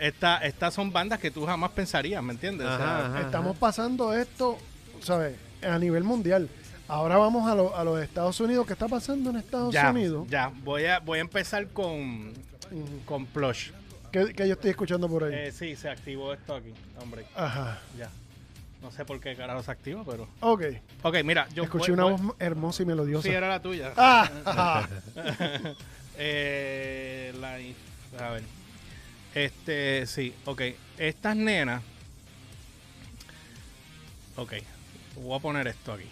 esta- 0.00 0.38
estas 0.38 0.74
son 0.74 0.92
bandas 0.92 1.18
que 1.18 1.30
tú 1.30 1.44
jamás 1.46 1.70
pensarías, 1.70 2.22
¿me 2.22 2.32
entiendes? 2.32 2.66
O 2.66 2.76
sea, 2.76 2.98
Ajá, 2.98 3.06
ajá. 3.06 3.20
estamos 3.22 3.56
pasando 3.56 4.12
esto, 4.14 4.58
¿sabes? 5.02 5.36
A 5.62 5.78
nivel 5.78 6.04
mundial. 6.04 6.48
Ahora 6.88 7.16
vamos 7.16 7.50
a, 7.50 7.54
lo- 7.54 7.76
a 7.76 7.82
los 7.84 8.00
Estados 8.00 8.38
Unidos. 8.40 8.66
¿Qué 8.66 8.72
está 8.74 8.86
pasando 8.88 9.30
en 9.30 9.36
Estados 9.36 9.74
ya, 9.74 9.90
Unidos? 9.90 10.26
ya. 10.30 10.52
Voy 10.62 10.84
a, 10.86 11.00
voy 11.00 11.18
a 11.18 11.22
empezar 11.22 11.66
con, 11.68 12.32
con 13.04 13.26
Plush. 13.26 13.70
¿Qué, 14.12 14.32
qué 14.32 14.46
yo 14.46 14.54
estoy 14.54 14.70
escuchando 14.70 15.08
por 15.08 15.24
ahí? 15.24 15.34
Eh, 15.34 15.52
sí, 15.52 15.74
se 15.76 15.90
activó 15.90 16.32
esto 16.32 16.54
aquí, 16.54 16.72
hombre. 17.00 17.26
Ajá. 17.34 17.78
Ya. 17.98 18.08
No 18.80 18.92
sé 18.92 19.04
por 19.04 19.18
qué 19.20 19.34
carajo 19.34 19.62
se 19.64 19.70
activa, 19.72 20.04
pero. 20.06 20.28
Ok. 20.40 20.62
Ok, 21.02 21.16
mira, 21.24 21.48
yo. 21.54 21.64
Escuché 21.64 21.90
voy- 21.90 22.00
una 22.00 22.04
voy- 22.04 22.22
voz 22.26 22.36
hermosa 22.38 22.82
y 22.84 22.86
melodiosa. 22.86 23.26
Sí, 23.28 23.34
era 23.34 23.48
la 23.48 23.60
tuya. 23.60 23.92
Ah, 23.96 24.30
ajá. 24.44 24.88
eh, 26.18 27.34
la, 27.40 27.54
a 28.26 28.30
ver. 28.30 28.42
Este, 29.36 30.06
sí, 30.06 30.34
ok. 30.46 30.62
Estas 30.96 31.36
nenas. 31.36 31.82
Ok. 34.36 34.54
Voy 35.16 35.36
a 35.36 35.42
poner 35.42 35.66
esto 35.68 35.92
aquí. 35.92 36.08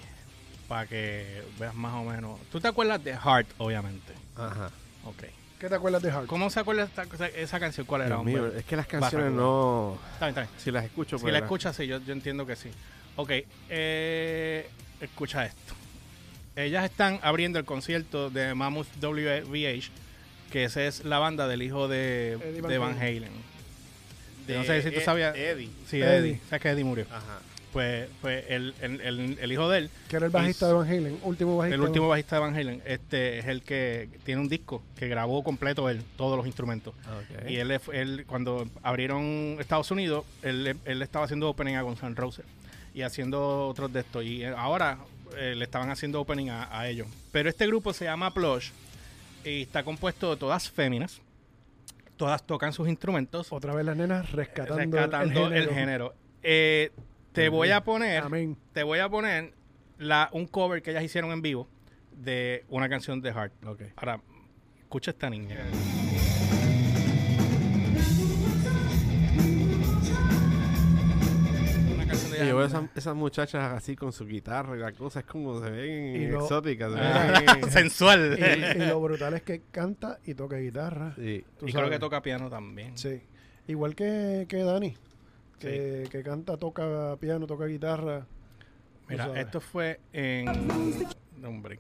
Para 0.69 0.87
que 0.87 1.43
veas 1.59 1.75
más 1.75 1.95
o 1.95 2.05
menos. 2.05 2.39
¿Tú 2.53 2.61
te 2.61 2.69
acuerdas 2.69 3.03
de 3.03 3.17
Heart, 3.17 3.49
obviamente? 3.57 4.13
Ajá. 4.37 4.71
Ok. 5.05 5.25
¿Qué 5.59 5.71
te 5.71 5.75
acuerdas 5.75 6.03
de 6.03 6.11
Hard? 6.11 6.27
¿Cómo 6.27 6.51
se 6.51 6.61
acuerda 6.61 6.85
esta, 6.85 7.05
esa, 7.05 7.27
esa 7.29 7.61
canción? 7.61 7.87
¿Cuál 7.87 8.03
era, 8.03 8.17
Dios 8.17 8.25
mío, 8.27 8.43
hombre? 8.45 8.59
es 8.59 8.67
que 8.67 8.77
las 8.77 8.87
canciones 8.87 9.33
no... 9.33 9.99
Está 10.13 10.27
bien, 10.27 10.29
está 10.29 10.41
bien. 10.43 10.63
Si 10.63 10.71
las 10.71 10.85
escucho, 10.85 11.17
Si 11.17 11.23
pues... 11.23 11.33
la 11.33 11.39
escuchas, 11.39 11.75
sí, 11.75 11.87
yo, 11.87 12.01
yo 12.01 12.13
entiendo 12.13 12.45
que 12.45 12.57
sí. 12.57 12.71
Ok, 13.17 13.31
eh, 13.71 14.69
escucha 15.01 15.47
esto. 15.47 15.73
Ellas 16.57 16.85
están 16.85 17.21
abriendo 17.23 17.59
el 17.59 17.65
concierto 17.65 18.29
de 18.29 18.55
Mammoth 18.55 18.89
WVH, 19.01 19.91
que 20.55 20.63
esa 20.63 20.85
es 20.85 21.05
la 21.05 21.19
banda 21.19 21.49
del 21.49 21.63
hijo 21.63 21.89
de, 21.89 22.35
Eddie 22.35 22.61
Van 22.61 22.71
de 22.71 22.79
Van 22.79 22.97
Halen. 22.97 23.33
No 24.47 24.63
sé 24.63 24.83
si 24.83 24.91
tú 24.93 25.01
Ed- 25.01 25.05
sabías. 25.05 25.37
Eddie. 25.37 25.69
Sí, 25.89 26.01
Eddie. 26.01 26.17
Eddie. 26.19 26.41
¿Sabes 26.49 26.63
que 26.63 26.69
Eddie 26.71 26.85
murió? 26.85 27.07
Ajá. 27.11 27.41
Pues, 27.73 28.09
pues 28.21 28.45
el, 28.51 28.73
el- 28.83 29.01
el- 29.01 29.39
el 29.41 29.53
hijo 29.53 29.69
de 29.69 29.79
él, 29.79 29.91
Que 30.09 30.15
era 30.15 30.27
el 30.27 30.31
bajista 30.31 30.67
Es- 30.67 30.71
de 30.71 30.79
Van 30.79 30.87
Halen, 30.89 31.19
último 31.25 31.57
bajista. 31.57 31.75
el 31.75 31.81
último 31.81 32.07
bajista 32.07 32.37
de 32.37 32.41
Van 32.43 32.55
Halen, 32.55 32.83
este 32.87 33.41
es 33.41 33.47
el 33.47 33.63
que 33.63 34.09
tiene 34.23 34.41
un 34.43 34.49
disco 34.49 34.81
que 34.97 35.09
grabó 35.09 35.43
completo 35.43 35.89
él, 35.89 36.03
todos 36.17 36.37
los 36.37 36.47
instrumentos. 36.47 36.95
Ok. 36.95 37.51
Y 37.51 37.57
él, 37.57 37.77
él, 37.93 38.25
cuando 38.29 38.69
abrieron 38.85 39.57
Estados 39.59 39.91
Unidos, 39.91 40.25
él, 40.43 40.77
él 40.85 41.03
estaba 41.03 41.25
haciendo 41.25 41.49
opening 41.51 41.75
a 41.75 41.83
Guns 41.83 42.01
N' 42.05 42.15
Roses 42.15 42.45
y 42.95 43.03
haciendo 43.03 43.67
otros 43.67 43.93
de 43.93 44.01
estos. 44.01 44.25
Y 44.25 44.45
ahora 44.45 44.99
eh, 45.37 45.55
le 45.57 45.65
estaban 45.65 45.91
haciendo 45.91 46.21
opening 46.21 46.51
a, 46.51 46.69
a 46.79 46.89
ellos. 46.89 47.09
Pero 47.33 47.49
este 47.49 47.67
grupo 47.67 47.93
se 47.93 48.05
llama 48.05 48.33
Plush 48.33 48.69
y 49.45 49.63
está 49.63 49.83
compuesto 49.83 50.31
de 50.31 50.37
todas 50.37 50.71
féminas. 50.71 51.21
Todas 52.17 52.45
tocan 52.47 52.73
sus 52.73 52.89
instrumentos, 52.89 53.53
Otra 53.53 53.75
vez 53.75 53.85
las 53.85 53.97
nenas 53.97 54.31
rescatando, 54.31 54.97
rescatando 54.97 55.47
el 55.49 55.69
género. 55.69 56.15
Eh, 56.43 56.93
te 57.33 57.49
voy 57.49 57.71
a 57.71 57.83
poner, 57.83 58.23
Amén. 58.23 58.57
te 58.73 58.85
voy 58.85 59.01
a 59.01 59.09
poner 59.09 59.53
la, 59.99 60.29
un 60.33 60.47
cover 60.47 60.81
que 60.83 60.93
ellas 60.93 61.03
hicieron 61.03 61.33
en 61.33 61.43
vivo 61.43 61.67
de 62.13 62.65
una 62.69 62.89
canción 62.89 63.21
de 63.21 63.33
Heart. 63.33 63.67
Ok. 63.67 63.83
Ahora, 63.97 64.21
escucha 64.81 65.11
esta 65.11 65.29
niña. 65.29 65.59
Yo 72.49 72.57
veo 72.57 72.67
esas, 72.97 73.15
muchachas 73.15 73.73
así 73.73 73.97
con 73.97 74.13
su 74.13 74.27
guitarra 74.27 74.77
y 74.77 74.81
la 74.81 74.93
cosa 74.93 75.21
es 75.21 75.27
como 75.27 75.61
se 75.63 75.71
ven 75.71 76.33
lo- 76.33 76.41
exóticas. 76.43 76.93
se 76.93 76.99
Ah, 77.01 77.59
sensual. 77.71 78.39
Y, 78.39 78.83
y 78.83 78.87
lo 78.87 79.01
brutal 79.01 79.35
es 79.35 79.43
que 79.43 79.63
canta 79.71 80.19
y 80.25 80.35
toca 80.35 80.57
guitarra. 80.57 81.15
Sí. 81.17 81.45
Tú 81.59 81.69
y 81.69 81.73
creo 81.73 81.91
que 81.91 81.99
toca 81.99 82.23
piano 82.23 82.49
también. 82.51 82.97
Sí. 82.97 83.21
Igual 83.69 83.95
que, 83.95 84.47
que 84.49 84.59
Dani. 84.63 84.95
Que, 85.59 86.07
que 86.11 86.23
canta, 86.23 86.57
toca 86.59 87.17
piano, 87.19 87.47
toca 87.47 87.65
guitarra. 87.67 88.27
Mira, 89.09 89.39
esto 89.41 89.61
fue 89.61 90.01
en. 90.13 90.45
No, 91.41 91.49
hombre, 91.49 91.79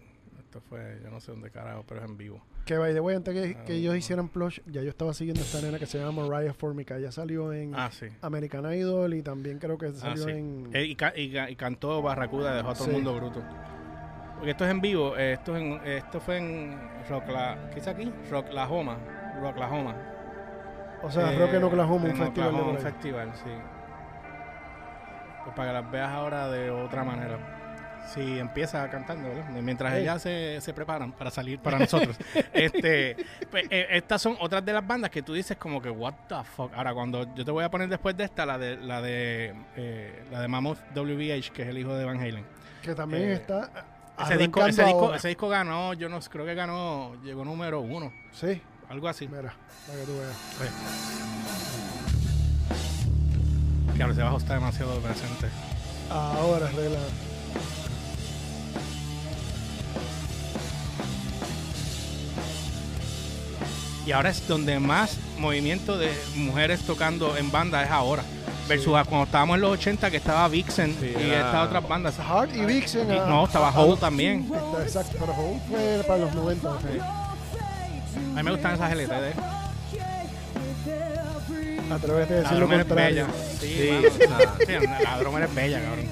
esto 0.57 0.69
fue, 0.69 1.01
yo 1.03 1.11
no 1.11 1.19
sé 1.21 1.33
dónde 1.33 1.51
carajo, 1.51 1.85
pero 1.89 2.01
es 2.05 2.09
en 2.09 2.17
vivo. 2.17 2.41
Que 2.65 2.79
by 2.79 2.95
the 2.95 3.01
way, 3.01 3.17
antes 3.17 3.35
que, 3.35 3.55
que 3.65 3.73
Ah, 3.73 3.77
ellos 3.77 3.97
hicieran 3.97 4.29
plush, 4.29 4.61
ya 4.67 4.83
yo 4.83 4.89
estaba 4.89 5.13
siguiendo 5.13 5.43
esta 5.43 5.61
nena 5.61 5.81
que 5.81 5.87
se 5.87 5.99
llama 5.99 6.25
Mariah 6.29 6.53
Formica. 6.55 6.97
Ella 6.97 7.11
salió 7.11 7.53
en 7.53 7.75
Ah, 7.75 7.91
sí. 7.91 8.07
American 8.23 8.73
Idol 8.73 9.15
y 9.15 9.23
también 9.23 9.59
creo 9.59 9.77
que 9.79 9.87
Ah, 9.87 9.93
salió 9.95 10.25
sí. 10.27 10.31
en. 10.31 10.71
Eh, 10.73 10.85
y, 10.85 10.95
ca- 10.95 11.13
y 11.17 11.33
ca- 11.33 11.51
y 11.51 11.57
cantó 11.57 12.01
Barracuda, 12.03 12.55
dejó 12.55 12.71
a 12.71 12.75
todo 12.75 12.85
Sí. 12.85 12.91
el 12.91 12.97
mundo 12.97 13.17
bruto. 13.17 13.43
Porque 14.37 14.53
esto 14.53 14.65
es 14.65 14.71
en 14.71 14.81
vivo, 14.81 15.17
eh, 15.17 15.33
esto, 15.33 15.57
es 15.57 15.63
en- 15.63 15.81
esto 15.85 16.21
fue 16.21 16.37
en 16.39 16.79
Rock 17.09 17.29
La, 17.31 17.71
¿qué 17.73 17.81
es 17.81 17.89
aquí? 17.89 18.13
Rock 18.31 18.53
Lahoma, 18.53 18.97
Rock 19.41 19.59
Lahoma. 19.59 19.97
o 21.03 21.11
sea, 21.11 21.33
Eh, 21.33 21.39
Rock 21.39 21.55
en 21.55 21.65
Oklahoma, 21.65 22.05
un 22.05 22.11
en 22.13 22.17
festival 22.17 22.49
Oklahoma, 22.51 22.73
por 22.73 22.75
un 22.77 22.93
festival, 22.93 23.33
sí. 23.35 23.51
Pues 25.45 25.57
para 25.57 25.69
que 25.69 25.75
las 25.83 25.91
veas 25.91 26.11
ahora 26.11 26.49
de 26.49 26.71
otra 26.71 27.03
manera. 27.05 27.54
Si 28.13 28.39
empieza 28.39 28.89
cantando, 28.91 29.29
¿verdad? 29.29 29.51
Mientras 29.63 29.95
Ey. 29.95 30.03
ellas 30.03 30.23
se, 30.23 30.61
se 30.61 30.73
preparan 30.75 31.13
para 31.13 31.31
salir 31.31 31.59
para 31.59 31.79
nosotros. 31.79 32.17
este, 32.53 33.17
pues, 33.51 33.65
eh, 33.71 33.87
estas 33.91 34.21
son 34.23 34.37
otras 34.41 34.65
de 34.65 34.73
las 34.73 34.87
bandas 34.87 35.11
que 35.11 35.23
tú 35.23 35.33
dices 35.33 35.57
como 35.57 35.81
que 35.83 35.91
what 35.91 36.15
the 36.29 36.37
fuck. 36.57 36.73
Ahora 36.75 36.93
cuando 36.95 37.35
yo 37.35 37.45
te 37.45 37.51
voy 37.51 37.65
a 37.65 37.71
poner 37.71 37.89
después 37.89 38.17
de 38.17 38.25
esta 38.25 38.45
la 38.47 38.59
de 38.59 38.77
la 38.77 39.01
de 39.03 39.55
eh, 39.77 40.23
la 40.31 40.41
de 40.41 40.49
Mammoth 40.49 40.79
WVH, 40.95 41.51
que 41.53 41.63
es 41.63 41.69
el 41.69 41.79
hijo 41.79 41.95
de 41.95 42.05
Van 42.05 42.19
Halen. 42.21 42.45
Que 42.83 42.95
también 42.95 43.23
Eh, 43.31 43.33
está. 43.35 43.71
Ese 44.21 44.37
disco, 44.37 44.65
ese 44.65 44.85
disco, 44.85 45.13
ese 45.15 45.29
disco 45.29 45.49
ganó, 45.49 45.93
yo 45.95 46.09
no 46.09 46.21
creo 46.21 46.45
que 46.45 46.55
ganó, 46.55 47.17
llegó 47.25 47.45
número 47.45 47.81
uno, 47.81 48.13
Sí. 48.31 48.61
algo 48.89 49.09
así. 49.09 49.27
Mira, 49.27 49.55
para 49.89 49.99
que 49.99 50.05
tú 50.05 50.17
veas. 50.19 50.37
Claro, 53.97 54.13
ese 54.13 54.23
bajo 54.23 54.37
está 54.39 54.55
demasiado 54.55 54.99
presente. 55.01 55.49
Ahora 56.11 56.67
arregla. 56.67 56.99
Y 64.07 64.13
ahora 64.13 64.31
es 64.31 64.47
donde 64.47 64.79
más 64.81 65.17
movimiento 65.39 65.97
de 65.99 66.11
mujeres 66.37 66.81
tocando 66.83 67.37
en 67.37 67.51
banda 67.51 67.83
es 67.83 67.91
ahora. 67.91 68.23
Versus 68.69 68.95
a 68.97 69.05
cuando 69.05 69.25
estábamos 69.27 69.57
en 69.57 69.61
los 69.63 69.73
80 69.73 70.11
que 70.11 70.17
estaba 70.17 70.49
Vixen 70.49 70.97
Sí, 70.99 71.13
y 71.19 71.31
era- 71.31 71.47
estas 71.49 71.67
otras 71.67 71.89
bandas. 71.89 72.15
Hart 72.19 72.55
y 72.55 72.65
Vixen. 72.65 73.11
Y- 73.13 73.19
ah, 73.19 73.27
no, 73.29 73.45
estaba 73.45 73.69
ah, 73.69 73.79
Hole 73.81 73.97
también. 74.01 74.45
Está- 74.53 74.83
Exacto, 74.83 75.17
pero 75.21 75.33
Hole 75.35 75.61
fue 75.69 76.05
para 76.07 76.19
los 76.21 76.35
90. 76.35 76.79
sí. 76.81 76.99
A 76.99 78.37
mí 78.37 78.43
me 78.43 78.51
gustan 78.51 78.75
esas 78.75 78.93
LTD. 78.93 79.35
Atrévete 81.93 82.33
a 82.33 82.37
La 82.37 82.43
decir 82.43 82.53
lo 82.53 82.57
Drummer 82.67 82.81
es 82.81 82.87
contrario. 82.87 83.27
bella. 83.27 84.11
Sí, 84.11 84.27
mano, 84.29 84.99
la 85.05 85.19
Drummer 85.19 85.43
es 85.45 85.55
bella, 85.55 85.81
cabrón. 85.83 86.09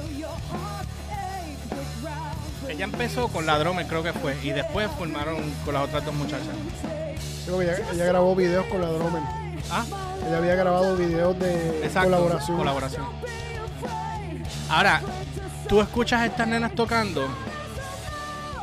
Ella 2.68 2.85
empezó 2.85 3.28
con 3.28 3.46
la 3.46 3.59
Drummer, 3.59 3.87
creo 3.87 4.02
que 4.02 4.12
fue, 4.12 4.37
y 4.42 4.50
después 4.50 4.88
formaron 4.98 5.37
con 5.64 5.74
las 5.74 5.85
otras 5.85 6.05
dos 6.05 6.14
muchachas. 6.14 6.46
Sí, 7.61 7.65
ella, 7.65 7.77
ella 7.93 8.05
grabó 8.07 8.35
videos 8.35 8.67
con 8.67 8.81
la 8.81 8.88
Drummer. 8.88 9.23
Ah, 9.71 9.85
Ella 10.27 10.38
había 10.38 10.55
grabado 10.55 10.97
videos 10.97 11.38
de 11.38 11.85
exacto. 11.85 12.11
colaboración. 12.11 12.57
Colaboración. 12.57 13.05
Ahora, 14.69 15.01
tú 15.69 15.81
escuchas 15.81 16.21
a 16.23 16.27
estas 16.27 16.47
nenas 16.49 16.75
tocando, 16.75 17.27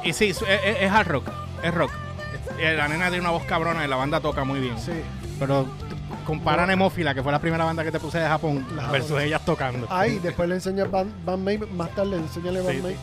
y 0.04 0.14
sí, 0.14 0.30
es, 0.30 0.42
es- 0.42 0.78
es 0.82 0.92
hard 0.92 1.08
rock, 1.08 1.30
es 1.64 1.74
rock. 1.74 1.92
Eh, 2.60 2.74
La 2.76 2.88
nena 2.88 3.08
tiene 3.10 3.22
una 3.22 3.32
voz 3.32 3.44
cabrona 3.46 3.86
y 3.86 3.88
la 3.88 3.96
banda 3.96 4.20
toca 4.20 4.44
muy 4.44 4.60
bien. 4.60 4.78
Sí. 4.80 4.92
Pero 5.40 5.68
compara 6.26 6.66
Nemófila, 6.66 7.14
que 7.14 7.24
fue 7.24 7.32
la 7.32 7.40
primera 7.40 7.64
banda 7.64 7.84
que 7.84 7.92
te 7.92 8.00
puse 8.00 8.20
de 8.20 8.28
Japón, 8.28 8.66
La 8.76 8.88
versus 8.88 9.22
ellas 9.22 9.42
tocando. 9.46 9.88
Ahí, 9.90 10.20
después 10.20 10.50
le 10.50 10.56
enseña 10.56 10.86
Van, 10.86 11.14
Van 11.26 11.44
May, 11.44 11.58
más 11.58 11.90
tarde 11.92 12.18
enséñale 12.18 12.62
Van 12.62 12.76
Sí, 12.76 12.82
May. 12.82 12.96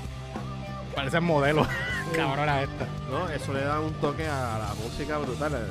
Parecen 0.94 1.25
modelos 1.25 1.66
cabronas 2.14 2.62
estas. 2.68 2.88
No, 3.10 3.28
eso 3.28 3.52
le 3.52 3.60
da 3.62 3.80
un 3.80 3.92
toque 3.94 4.26
a 4.26 4.58
la 4.58 4.74
música 4.82 5.18
brutal. 5.18 5.52
eh, 5.54 5.66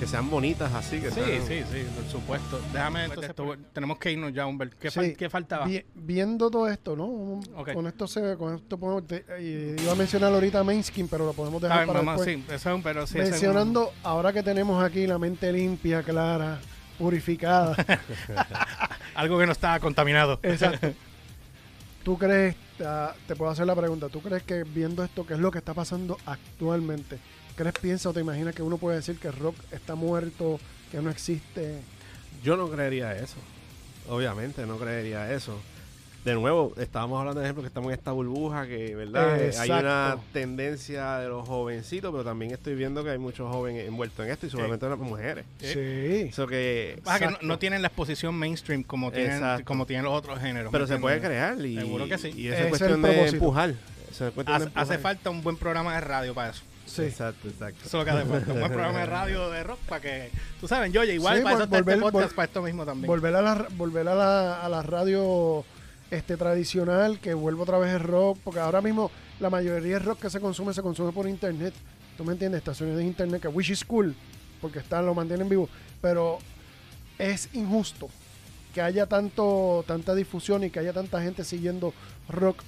Que 0.00 0.06
sean 0.08 0.28
bonitas 0.28 0.72
así. 0.74 0.98
Que 1.00 1.10
Sí, 1.12 1.20
sean- 1.20 1.46
sí, 1.46 1.62
sí, 1.70 1.86
por 1.94 2.04
supuesto. 2.10 2.60
Déjame, 2.72 3.04
entonces, 3.04 3.30
esto- 3.30 3.56
tenemos 3.72 3.98
que 3.98 4.10
irnos 4.10 4.32
ya, 4.32 4.46
Humbert. 4.46 4.72
¿Qué, 4.76 4.90
fal- 4.90 5.10
Sí. 5.10 5.14
qué 5.14 5.30
faltaba? 5.30 5.64
Vi- 5.66 5.84
viendo 5.94 6.50
todo 6.50 6.66
esto, 6.68 6.96
¿no? 6.96 7.40
Con 7.72 7.86
esto 7.86 8.08
se, 8.08 8.36
con 8.36 8.56
esto 8.56 8.76
podemos, 8.78 9.06
te- 9.06 9.24
eh, 9.28 9.76
iba 9.80 9.92
a 9.92 9.94
mencionar 9.94 10.32
ahorita 10.32 10.64
Mainskin, 10.64 11.06
pero 11.06 11.24
lo 11.26 11.32
podemos 11.34 11.62
A 11.62 11.66
dejar 11.66 11.78
ver, 11.80 11.86
para 11.86 12.02
mamá, 12.02 12.12
después. 12.20 12.36
sí, 12.36 12.44
eso 12.52 12.70
es 12.70 12.74
un, 12.74 12.82
pero 12.82 13.06
sí, 13.06 13.12
ese 13.18 13.20
es 13.20 13.24
un- 13.26 13.30
Mencionando, 13.32 13.92
ahora 14.02 14.32
que 14.32 14.42
tenemos 14.42 14.82
aquí 14.82 15.06
la 15.06 15.18
mente 15.18 15.52
limpia, 15.52 16.02
clara, 16.02 16.58
purificada. 16.98 17.76
algo 19.14 19.38
que 19.38 19.46
no 19.46 19.52
estaba 19.52 19.78
contaminado. 19.78 20.40
Exacto. 20.42 20.92
¿Tú 22.02 22.18
crees, 22.18 22.56
te 23.26 23.36
puedo 23.36 23.50
hacer 23.50 23.66
la 23.66 23.74
pregunta, 23.74 24.08
¿tú 24.08 24.20
crees 24.20 24.42
que 24.42 24.64
viendo 24.64 25.04
esto, 25.04 25.26
qué 25.26 25.34
es 25.34 25.40
lo 25.40 25.50
que 25.50 25.58
está 25.58 25.74
pasando 25.74 26.16
actualmente, 26.26 27.18
crees, 27.54 27.74
piensa 27.80 28.10
o 28.10 28.12
te 28.12 28.20
imaginas 28.20 28.54
que 28.54 28.62
uno 28.62 28.78
puede 28.78 28.96
decir 28.96 29.18
que 29.18 29.30
rock 29.30 29.56
está 29.70 29.94
muerto, 29.94 30.58
que 30.90 31.00
no 31.00 31.10
existe? 31.10 31.80
Yo 32.42 32.56
no 32.56 32.68
creería 32.68 33.16
eso. 33.16 33.36
Obviamente, 34.08 34.66
no 34.66 34.78
creería 34.78 35.32
eso. 35.32 35.58
De 36.24 36.34
nuevo, 36.34 36.72
estábamos 36.76 37.18
hablando 37.18 37.40
de 37.40 37.46
ejemplo 37.46 37.62
que 37.62 37.66
estamos 37.66 37.88
en 37.92 37.98
esta 37.98 38.12
burbuja 38.12 38.64
que, 38.68 38.94
¿verdad? 38.94 39.40
Eh, 39.40 39.50
Hay 39.58 39.68
una 39.70 40.16
tendencia 40.32 41.16
de 41.18 41.28
los 41.28 41.48
jovencitos, 41.48 42.12
pero 42.12 42.22
también 42.22 42.52
estoy 42.52 42.76
viendo 42.76 43.02
que 43.02 43.10
hay 43.10 43.18
muchos 43.18 43.50
jóvenes 43.52 43.88
envueltos 43.88 44.24
en 44.24 44.30
esto 44.30 44.46
y 44.46 44.50
seguramente 44.50 44.88
las 44.88 44.98
mujeres. 44.98 45.44
Sí. 45.58 46.28
Eso 46.28 46.46
que... 46.46 47.02
Que 47.18 47.28
no, 47.42 47.58
tienen 47.58 47.82
la 47.82 47.88
exposición 47.88 48.36
mainstream 48.36 48.84
como 48.84 49.10
tienen, 49.10 49.32
Exacto. 49.32 49.64
como 49.64 49.84
tienen 49.84 50.04
los 50.04 50.14
otros 50.14 50.38
géneros. 50.38 50.70
Pero 50.70 50.86
¿me 50.86 50.94
se 50.94 51.00
puede 51.00 51.20
crear 51.20 51.58
y, 51.64 51.76
Seguro 51.76 52.06
que 52.06 52.18
sí. 52.18 52.32
y 52.36 52.46
eso 52.48 52.56
es 52.56 52.62
es 52.62 52.68
cuestión 52.68 53.02
de 53.02 53.28
empujar. 53.28 53.74
Eso 54.10 54.28
es 54.28 54.32
cuestión 54.32 54.44
de 54.46 54.52
Hace, 54.52 54.64
empujar. 54.66 54.82
hace 54.84 54.98
falta 54.98 55.30
un 55.30 55.42
buen 55.42 55.56
programa 55.56 55.94
de 55.96 56.00
radio 56.02 56.34
para 56.34 56.50
eso. 56.50 56.62
Sí. 56.86 57.02
Exacto, 57.02 57.48
exacto. 57.48 57.78
Eso 57.84 57.88
es 57.88 57.94
lo 57.94 58.04
que 58.04 58.10
hace 58.10 58.28
falta. 58.30 58.52
Un 58.52 58.60
buen 58.60 58.72
programa 58.72 58.98
de 59.00 59.06
radio 59.06 59.50
de 59.50 59.64
rock 59.64 59.78
para 59.88 60.00
que, 60.00 60.30
tú 60.60 60.68
sabes, 60.68 60.92
yo 60.92 61.02
igual 61.02 61.38
Sí, 61.38 61.42
para 61.42 61.56
eso 61.56 61.62
vol- 61.62 61.64
está 61.64 61.78
este 61.78 61.90
volver- 61.96 62.00
podcast, 62.00 62.30
vol- 62.32 62.34
para 62.36 62.46
esto 62.46 62.62
mismo 62.62 62.84
también. 62.86 63.06
Volver 63.08 63.34
a 63.34 63.42
la, 63.42 63.66
volver 63.72 64.06
a 64.08 64.14
la, 64.14 64.60
a 64.62 64.68
la 64.68 64.82
radio 64.82 65.64
este 66.12 66.36
tradicional, 66.36 67.18
que 67.18 67.32
vuelva 67.32 67.62
otra 67.62 67.78
vez 67.78 67.94
el 67.94 68.00
rock, 68.00 68.38
porque 68.44 68.60
ahora 68.60 68.82
mismo 68.82 69.10
la 69.40 69.48
mayoría 69.48 69.94
del 69.94 70.04
rock 70.04 70.20
que 70.20 70.30
se 70.30 70.40
consume 70.40 70.74
se 70.74 70.82
consume 70.82 71.10
por 71.10 71.26
internet. 71.26 71.72
¿Tú 72.18 72.24
me 72.24 72.34
entiendes? 72.34 72.58
Estaciones 72.58 72.96
de 72.98 73.04
internet, 73.04 73.40
que 73.40 73.48
which 73.48 73.70
is 73.70 73.82
cool, 73.82 74.14
porque 74.60 74.80
están, 74.80 75.06
lo 75.06 75.14
mantienen 75.14 75.48
vivo. 75.48 75.70
Pero 76.02 76.38
es 77.18 77.48
injusto 77.54 78.10
que 78.74 78.82
haya 78.82 79.06
tanto 79.06 79.84
tanta 79.86 80.14
difusión 80.14 80.64
y 80.64 80.70
que 80.70 80.80
haya 80.80 80.92
tanta 80.92 81.22
gente 81.22 81.44
siguiendo 81.44 81.94
rock, 82.28 82.62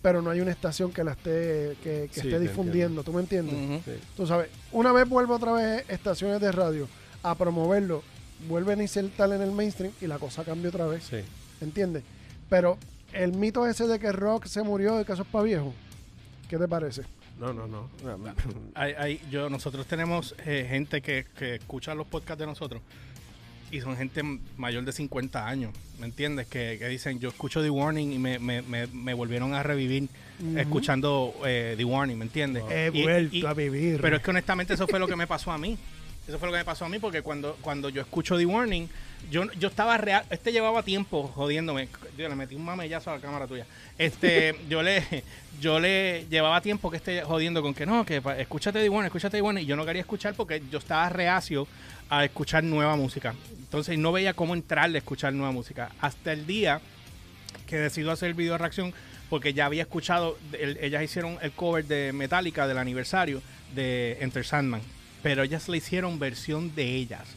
pero 0.00 0.22
no 0.22 0.30
hay 0.30 0.40
una 0.40 0.50
estación 0.50 0.90
que 0.90 1.04
la 1.04 1.12
esté 1.12 1.76
que, 1.82 2.08
que 2.12 2.20
Sí, 2.22 2.28
esté 2.28 2.40
difundiendo. 2.40 3.02
¿Tú 3.02 3.12
me 3.12 3.20
entiendes? 3.20 3.84
Sí. 3.84 3.92
Tú 4.16 4.26
sabes, 4.26 4.48
una 4.72 4.92
vez 4.92 5.06
vuelve 5.06 5.34
otra 5.34 5.52
vez 5.52 5.84
estaciones 5.88 6.40
de 6.40 6.52
radio 6.52 6.88
a 7.22 7.34
promoverlo, 7.34 8.02
vuelven 8.48 8.80
a 8.80 8.82
insertar 8.82 9.30
en 9.32 9.42
el 9.42 9.52
mainstream 9.52 9.92
y 10.00 10.06
la 10.06 10.18
cosa 10.18 10.42
cambia 10.42 10.70
otra 10.70 10.86
vez. 10.86 11.04
Sí. 11.04 11.18
¿Entiendes? 11.60 12.02
Pero 12.48 12.78
el 13.12 13.32
mito 13.34 13.66
ese 13.66 13.86
de 13.86 13.98
que 13.98 14.12
rock 14.12 14.46
se 14.46 14.62
murió, 14.62 14.96
de 14.96 15.04
que 15.04 15.12
eso 15.12 15.22
es 15.22 15.28
para 15.28 15.44
viejo, 15.44 15.74
¿qué 16.48 16.56
te 16.58 16.68
parece? 16.68 17.02
No, 17.38 17.52
no, 17.52 17.66
no. 17.68 17.88
Hay- 18.74 18.94
hay- 18.98 19.20
yo, 19.30 19.48
nosotros 19.48 19.86
tenemos 19.86 20.34
eh, 20.44 20.66
gente 20.68 21.00
que, 21.00 21.24
que 21.38 21.56
escucha 21.56 21.94
los 21.94 22.06
podcasts 22.06 22.40
de 22.40 22.46
nosotros 22.46 22.82
y 23.70 23.80
son 23.82 23.96
gente 23.98 24.22
mayor 24.56 24.82
de 24.84 24.92
50 24.92 25.46
años, 25.46 25.72
¿me 26.00 26.06
entiendes? 26.06 26.46
Que, 26.46 26.76
que 26.78 26.88
dicen, 26.88 27.20
yo 27.20 27.28
escucho 27.28 27.62
The 27.62 27.68
Warning 27.70 28.12
y 28.12 28.18
me, 28.18 28.38
me, 28.38 28.62
me, 28.62 28.86
me 28.88 29.12
volvieron 29.14 29.52
a 29.54 29.62
revivir 29.62 30.08
escuchando 30.56 31.34
eh, 31.44 31.74
The 31.76 31.84
Warning, 31.84 32.16
¿me 32.18 32.24
entiendes? 32.24 32.64
He 32.70 32.90
Y- 32.92 33.02
vuelto 33.02 33.36
y- 33.36 33.44
a 33.46 33.52
vivir. 33.52 34.00
Pero 34.00 34.16
es 34.16 34.22
que 34.22 34.30
honestamente 34.30 34.72
eso 34.74 34.86
fue 34.88 34.98
lo 34.98 35.06
que 35.06 35.16
me 35.16 35.26
pasó 35.26 35.52
a 35.52 35.58
mí. 35.58 35.76
Eso 36.26 36.38
fue 36.38 36.48
lo 36.48 36.52
que 36.52 36.58
me 36.60 36.64
pasó 36.64 36.86
a 36.86 36.88
mí 36.88 36.98
porque 36.98 37.22
cuando, 37.22 37.56
cuando 37.60 37.88
yo 37.90 38.00
escucho 38.00 38.36
The 38.38 38.46
Warning, 38.46 38.88
yo, 39.30 39.50
yo 39.52 39.68
estaba 39.68 39.96
real, 39.98 40.24
este 40.30 40.52
llevaba 40.52 40.82
tiempo 40.82 41.28
jodiéndome. 41.34 41.88
Yo 42.16 42.28
le 42.28 42.34
metí 42.34 42.54
un 42.54 42.64
mamellazo 42.64 43.10
a 43.10 43.16
la 43.16 43.20
cámara 43.20 43.46
tuya. 43.46 43.66
Este, 43.98 44.54
yo 44.68 44.82
le, 44.82 45.24
yo 45.60 45.78
le 45.80 46.26
llevaba 46.30 46.60
tiempo 46.60 46.90
que 46.90 46.96
esté 46.96 47.22
jodiendo 47.22 47.60
con 47.62 47.74
que 47.74 47.84
no, 47.86 48.04
que 48.06 48.22
pa- 48.22 48.38
escúchate 48.38 48.80
The 48.80 48.88
Warning, 48.88 49.06
escúchate 49.06 49.36
The 49.36 49.42
Warning. 49.42 49.64
Y 49.64 49.66
yo 49.66 49.76
no 49.76 49.84
quería 49.84 50.00
escuchar 50.00 50.34
porque 50.34 50.62
yo 50.70 50.78
estaba 50.78 51.08
reacio 51.08 51.66
a 52.10 52.24
escuchar 52.24 52.64
nueva 52.64 52.96
música. 52.96 53.34
Entonces 53.58 53.98
no 53.98 54.12
veía 54.12 54.32
cómo 54.34 54.54
entrarle 54.54 54.98
a 54.98 55.00
escuchar 55.00 55.32
nueva 55.34 55.52
música. 55.52 55.90
Hasta 56.00 56.32
el 56.32 56.46
día 56.46 56.80
que 57.66 57.76
decidió 57.76 58.10
hacer 58.12 58.28
el 58.28 58.34
video 58.34 58.52
de 58.52 58.58
reacción 58.58 58.94
porque 59.28 59.52
ya 59.52 59.66
había 59.66 59.82
escuchado, 59.82 60.38
el- 60.58 60.78
ellas 60.80 61.02
hicieron 61.02 61.36
el 61.42 61.52
cover 61.52 61.84
de 61.84 62.12
Metallica 62.14 62.66
del 62.66 62.78
aniversario 62.78 63.42
de 63.74 64.16
Enter 64.22 64.46
Sandman, 64.46 64.80
pero 65.22 65.42
ellas 65.42 65.68
le 65.68 65.76
hicieron 65.76 66.18
versión 66.18 66.74
de 66.74 66.94
ellas. 66.94 67.28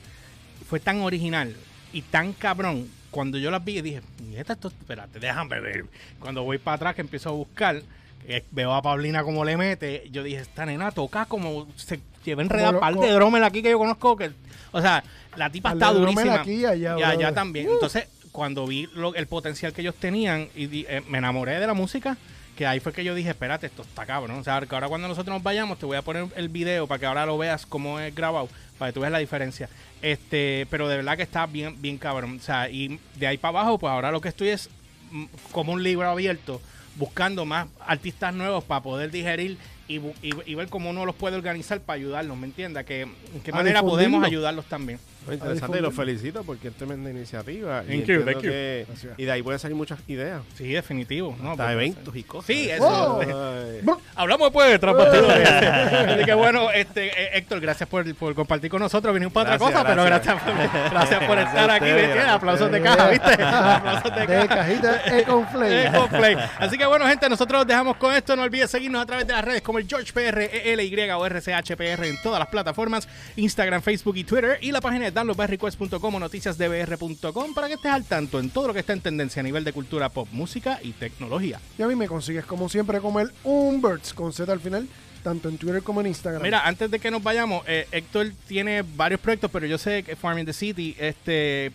Fue 0.69 0.79
tan 0.79 1.01
original 1.01 1.53
y 1.93 2.01
tan 2.03 2.33
cabrón. 2.33 2.87
Cuando 3.09 3.37
yo 3.37 3.51
las 3.51 3.63
vi, 3.63 3.81
dije, 3.81 4.01
"Nieta, 4.23 4.53
esto, 4.53 4.69
espérate, 4.69 5.19
déjame 5.19 5.59
ver. 5.59 5.85
Cuando 6.19 6.43
voy 6.43 6.57
para 6.57 6.75
atrás, 6.75 6.95
que 6.95 7.01
empiezo 7.01 7.29
a 7.29 7.33
buscar, 7.33 7.81
eh, 8.27 8.43
veo 8.51 8.73
a 8.73 8.81
Paulina 8.81 9.23
como 9.23 9.43
le 9.43 9.57
mete, 9.57 10.07
yo 10.11 10.23
dije, 10.23 10.39
esta 10.41 10.65
nena 10.65 10.91
toca 10.91 11.25
como 11.25 11.67
se 11.75 11.99
lleva 12.23 12.41
enredada 12.41 12.79
par 12.79 12.93
de 12.95 13.11
dromes 13.11 13.43
aquí 13.43 13.61
que 13.61 13.71
yo 13.71 13.77
conozco. 13.77 14.15
que 14.15 14.31
O 14.71 14.81
sea, 14.81 15.03
la 15.35 15.49
tipa 15.49 15.73
está 15.73 15.91
Dromel 15.91 16.13
durísima. 16.15 16.35
aquí 16.41 16.51
y 16.61 16.65
allá, 16.65 16.75
y 16.97 17.03
allá 17.03 17.07
brother. 17.15 17.33
también. 17.33 17.69
Entonces, 17.69 18.07
cuando 18.31 18.65
vi 18.65 18.87
lo- 18.93 19.13
el 19.15 19.27
potencial 19.27 19.73
que 19.73 19.81
ellos 19.81 19.95
tenían 19.95 20.47
y 20.55 20.85
eh, 20.87 21.01
me 21.09 21.17
enamoré 21.17 21.59
de 21.59 21.67
la 21.67 21.73
música, 21.73 22.15
que 22.55 22.65
ahí 22.65 22.79
fue 22.79 22.93
que 22.93 23.03
yo 23.03 23.13
dije, 23.15 23.29
espérate, 23.31 23.65
esto 23.65 23.81
está 23.81 24.05
cabrón. 24.05 24.39
O 24.39 24.43
sea, 24.45 24.61
que 24.61 24.73
ahora 24.75 24.87
cuando 24.87 25.07
nosotros 25.09 25.33
nos 25.33 25.43
vayamos, 25.43 25.77
te 25.79 25.85
voy 25.85 25.97
a 25.97 26.01
poner 26.01 26.27
el 26.37 26.47
video 26.47 26.87
para 26.87 26.99
que 26.99 27.05
ahora 27.07 27.25
lo 27.25 27.37
veas 27.37 27.65
cómo 27.65 27.99
es 27.99 28.13
grabado, 28.15 28.47
para 28.77 28.91
que 28.91 28.93
tú 28.93 28.99
veas 29.01 29.11
la 29.11 29.17
diferencia. 29.19 29.67
Este, 30.01 30.65
pero 30.69 30.87
de 30.87 30.97
verdad 30.97 31.17
que 31.17 31.23
está 31.23 31.45
bien, 31.45 31.81
bien 31.81 31.97
cabrón. 31.97 32.37
O 32.37 32.43
sea, 32.43 32.69
y 32.69 32.99
de 33.15 33.27
ahí 33.27 33.37
para 33.37 33.59
abajo, 33.59 33.77
pues 33.77 33.91
ahora 33.91 34.11
lo 34.11 34.21
que 34.21 34.29
estoy 34.29 34.49
es 34.49 34.69
mm, 35.11 35.25
como 35.51 35.73
un 35.73 35.83
libro 35.83 36.09
abierto, 36.09 36.61
buscando 36.95 37.45
más 37.45 37.67
artistas 37.79 38.33
nuevos 38.33 38.63
para 38.63 38.81
poder 38.81 39.11
digerir 39.11 39.57
y, 39.87 39.97
y- 39.97 40.31
y 40.45 40.55
ver 40.55 40.67
cómo 40.69 40.89
uno 40.89 41.05
los 41.05 41.15
puede 41.15 41.35
organizar 41.35 41.79
para 41.81 41.97
ayudarlos, 41.97 42.37
¿me 42.37 42.47
entiendes? 42.47 42.85
Que, 42.85 43.01
¿En 43.01 43.41
qué 43.43 43.51
A 43.51 43.55
manera 43.55 43.81
podemos 43.81 44.23
ayudarlos 44.23 44.65
también? 44.65 44.99
Muy 45.25 45.35
interesante 45.35 45.77
y 45.77 45.81
los 45.81 45.93
felicito 45.93 46.43
porque 46.43 46.69
es 46.69 46.73
tremenda 46.73 47.09
iniciativa. 47.11 47.83
y 47.83 47.87
Thank 47.87 47.93
you, 47.93 47.99
entiendo 47.99 48.25
thank 48.25 48.35
you. 48.37 48.41
que- 48.49 48.85
y 49.17 49.25
de 49.25 49.31
ahí 49.31 49.43
pueden 49.43 49.59
salir 49.59 49.75
muchas 49.77 49.99
ideas. 50.07 50.41
Sí, 50.55 50.67
definitivo. 50.71 51.37
¿no? 51.39 51.51
Hasta 51.51 51.63
Porque- 51.65 51.73
eventos 51.73 52.15
y 52.15 52.23
cosas. 52.23 52.45
Sí, 52.47 52.69
eso. 52.71 53.19
Ay. 53.21 53.81
Hablamos 54.15 54.47
después 54.47 54.69
de 54.71 54.79
tras 54.79 54.95
bastidores. 54.97 55.47
Así 55.49 56.25
que 56.25 56.33
bueno, 56.33 56.71
este, 56.71 57.07
eh, 57.07 57.29
Héctor, 57.37 57.59
gracias 57.59 57.87
por, 57.87 58.15
por 58.15 58.33
compartir 58.33 58.71
con 58.71 58.79
nosotros. 58.81 59.13
Vinimos 59.13 59.31
para 59.33 59.55
otra 59.55 59.57
Gracias, 59.67 59.79
cosa, 59.79 59.89
pero 59.89 60.05
gracias. 60.05 60.35
gracias 60.45 60.57
por, 60.57 60.91
gracias 60.91 61.19
por 61.25 61.35
Gracias 61.41 61.55
estar 61.61 61.69
aquí. 61.69 61.85
ustedes, 61.85 62.07
¿viste? 62.15 62.29
Aplausos 62.29 62.71
de 62.71 62.81
caja, 62.81 63.09
¿viste? 63.09 63.33
Aplausos 63.43 64.15
de 64.15 64.21
de 64.21 64.27
caja. 64.27 64.47
cajita 64.47 65.17
Econ 65.19 65.47
Flame. 65.49 65.85
Eco 65.85 66.07
Play. 66.07 66.35
Así 66.57 66.77
que 66.79 66.85
bueno, 66.87 67.05
gente, 67.07 67.29
nosotros 67.29 67.59
los 67.59 67.67
dejamos 67.67 67.95
con 67.97 68.11
esto. 68.13 68.35
No 68.35 68.41
olvides 68.43 68.71
seguirnos 68.71 69.03
a 69.03 69.05
través 69.05 69.27
de 69.27 69.33
las 69.33 69.45
redes 69.45 69.61
como 69.71 69.79
el 69.79 69.87
George 69.87 70.11
PR, 70.11 70.49
ELY 70.51 70.93
o 71.11 71.25
RCHPR 71.25 72.03
en 72.03 72.21
todas 72.21 72.39
las 72.39 72.49
plataformas, 72.49 73.07
Instagram, 73.37 73.81
Facebook 73.81 74.17
y 74.17 74.25
Twitter, 74.25 74.57
y 74.59 74.73
la 74.73 74.81
página 74.81 75.05
de 75.05 75.11
downloadbarrequest.com 75.11 76.15
o 76.15 76.19
noticiasdbr.com 76.19 77.53
para 77.53 77.69
que 77.69 77.75
estés 77.75 77.89
al 77.89 78.03
tanto 78.03 78.41
en 78.41 78.49
todo 78.49 78.67
lo 78.67 78.73
que 78.73 78.81
está 78.81 78.91
en 78.91 78.99
tendencia 78.99 79.39
a 79.39 79.43
nivel 79.43 79.63
de 79.63 79.71
cultura 79.71 80.09
pop, 80.09 80.27
música 80.33 80.79
y 80.83 80.91
tecnología. 80.91 81.61
Y 81.77 81.83
a 81.83 81.87
mí 81.87 81.95
me 81.95 82.09
consigues 82.09 82.43
como 82.43 82.67
siempre 82.67 82.99
como 82.99 83.21
el 83.21 83.31
Umberts 83.45 84.13
con 84.13 84.33
Z 84.33 84.51
al 84.51 84.59
final, 84.59 84.89
tanto 85.23 85.47
en 85.47 85.57
Twitter 85.57 85.81
como 85.83 86.01
en 86.01 86.07
Instagram. 86.07 86.41
Mira, 86.41 86.67
antes 86.67 86.91
de 86.91 86.99
que 86.99 87.09
nos 87.09 87.23
vayamos, 87.23 87.63
eh, 87.65 87.87
Héctor 87.93 88.31
tiene 88.49 88.83
varios 88.97 89.21
proyectos, 89.21 89.49
pero 89.51 89.67
yo 89.67 89.77
sé 89.77 90.03
que 90.03 90.17
Farming 90.17 90.47
the 90.47 90.51
City, 90.53 90.97
este, 90.99 91.71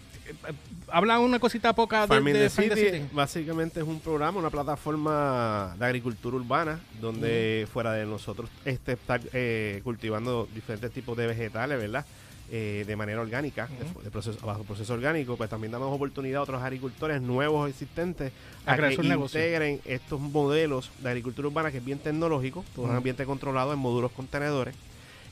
habla 0.89 1.19
una 1.19 1.39
cosita 1.39 1.73
poca 1.75 2.07
de, 2.07 2.07
de 2.39 2.51
City 2.51 2.81
básicamente 3.13 3.81
es 3.81 3.87
un 3.87 4.01
programa, 4.01 4.39
una 4.39 4.51
plataforma 4.51 5.75
de 5.79 5.85
agricultura 5.87 6.37
urbana 6.37 6.81
donde 7.01 7.67
fuera 7.73 7.93
de 7.93 8.07
nosotros 8.07 8.49
este, 8.65 8.93
estar 8.93 9.21
eh, 9.33 9.81
cultivando 9.85 10.49
diferentes 10.55 10.91
tipos 10.93 11.17
de 11.17 11.27
vegetales, 11.27 11.79
¿verdad? 11.79 12.05
Eh, 12.49 12.85
de 12.87 12.95
manera 12.95 13.21
orgánica, 13.21 13.67
de- 13.67 14.05
de 14.05 14.11
proceso, 14.13 14.47
bajo 14.47 14.63
proceso 14.63 14.95
orgánico, 14.95 15.37
pues 15.37 15.51
también 15.51 15.73
damos 15.73 15.93
oportunidad 15.93 16.39
a 16.39 16.43
otros 16.43 16.63
agricultores 16.63 17.21
nuevos 17.21 17.69
existentes 17.69 18.33
A 18.65 18.77
que 18.77 18.95
integren 19.41 19.81
estos 19.85 20.21
modelos 20.21 20.93
de 21.01 21.09
agricultura 21.09 21.49
urbana 21.49 21.73
que 21.73 21.79
es 21.79 21.85
bien 21.85 21.99
tecnológico, 21.99 22.65
todo 22.77 22.85
un 22.85 22.95
ambiente 22.99 23.25
controlado 23.27 23.73
en 23.73 23.81
módulos 23.81 24.13
contenedores. 24.13 24.77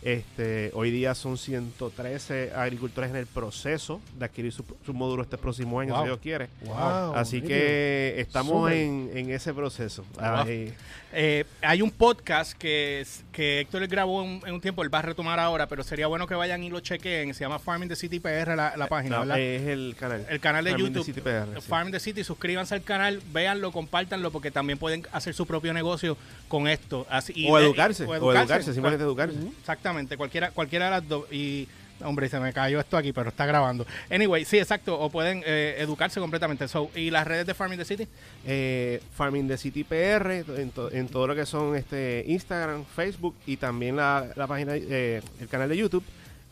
Este, 0.05 0.71
hoy 0.75 0.91
día 0.91 1.15
son 1.15 1.39
113 1.39 2.53
agricultores 2.55 3.09
en 3.11 3.17
el 3.17 3.27
proceso 3.27 4.03
de 4.19 4.27
adquirir 4.27 4.53
su, 4.53 4.63
su 4.85 4.93
módulo 4.93 5.23
este 5.23 5.39
próximo 5.39 5.81
año, 5.81 5.95
Wow. 5.95 6.03
si 6.03 6.07
Dios 6.09 6.19
quiere. 6.21 6.49
Wow, 6.67 7.15
Así 7.15 7.41
que 7.41 8.15
estamos 8.19 8.71
en, 8.71 9.11
en 9.15 9.31
ese 9.31 9.55
proceso. 9.55 10.05
Wow. 10.17 10.25
Ahí- 10.25 10.75
Eh, 11.17 11.45
hay 11.63 11.81
un 11.81 11.93
podcast 11.93 12.55
que, 12.59 13.07
que 13.31 13.61
Héctor 13.61 13.87
grabó 13.87 14.25
en, 14.25 14.43
en 14.45 14.55
un 14.55 14.61
tiempo, 14.61 14.83
él 14.83 14.93
va 14.93 14.99
a 14.99 15.03
retomar 15.03 15.39
ahora, 15.39 15.69
pero 15.69 15.85
sería 15.85 16.09
bueno 16.09 16.27
que 16.27 16.35
vayan 16.35 16.65
y 16.65 16.71
lo 16.71 16.81
chequen. 16.81 17.33
Se 17.35 17.45
llama 17.45 17.61
Farming 17.61 17.89
the 17.89 17.95
City 17.95 18.19
PR, 18.19 18.57
la, 18.57 18.77
la 18.77 18.89
página, 18.89 19.19
no, 19.19 19.21
¿verdad? 19.21 19.39
es 19.39 19.63
el 19.69 19.95
canal. 19.97 20.27
el 20.29 20.41
canal 20.41 20.65
de 20.65 20.73
Farming 20.73 20.87
the 20.93 20.99
YouTube, 20.99 21.07
City 21.07 21.21
PR, 21.21 21.55
sí. 21.55 21.69
Farm 21.69 21.93
the 21.93 22.01
City, 22.01 22.25
suscríbanse 22.25 22.75
al 22.75 22.83
canal, 22.83 23.23
véanlo, 23.33 23.71
compártanlo, 23.71 24.33
porque 24.33 24.51
también 24.51 24.77
pueden 24.77 25.07
hacer 25.13 25.35
su 25.35 25.47
propio 25.47 25.73
negocio 25.73 26.17
con 26.49 26.67
esto. 26.67 27.07
Así, 27.09 27.33
y 27.37 27.49
O 27.49 27.61
educarse, 27.61 28.05
o 28.07 28.13
educarse, 28.33 28.73
simplemente 28.73 29.05
educarse. 29.05 29.37
Exactamente, 29.61 29.94
cualquiera, 30.17 30.51
cualquiera 30.51 30.85
de 30.87 30.91
las 30.93 31.09
dos. 31.09 31.25
Y, 31.33 31.69
hombre, 32.03 32.29
se 32.29 32.39
me 32.41 32.53
cayó 32.53 32.81
esto 32.81 32.97
aquí, 32.97 33.13
pero 33.13 33.29
está 33.31 33.47
grabando. 33.47 33.87
Anyway, 34.11 34.45
sí, 34.45 34.59
exacto, 34.59 34.99
o 34.99 35.11
pueden 35.11 35.43
eh, 35.47 35.77
educarse 35.79 36.21
completamente. 36.21 36.67
So, 36.69 36.91
¿Y 36.95 37.11
las 37.11 37.27
redes 37.27 37.47
de 37.47 37.55
Farming 37.55 37.79
the 37.79 37.85
City? 37.85 38.09
Eh, 38.47 39.01
Farming 39.17 39.49
the 39.49 39.57
City 39.57 39.85
PR 39.85 40.31
en, 40.59 40.71
to- 40.71 40.91
en 40.93 41.09
todo 41.09 41.27
lo 41.27 41.35
que 41.35 41.47
son 41.47 41.77
este 41.77 42.25
Instagram, 42.27 42.85
Facebook 42.85 43.35
y 43.47 43.57
también 43.57 43.97
la, 43.97 44.27
la 44.37 44.47
página, 44.47 44.73
eh, 44.77 45.23
el 45.41 45.49
canal 45.49 45.69
de 45.69 45.77
YouTube 45.77 46.05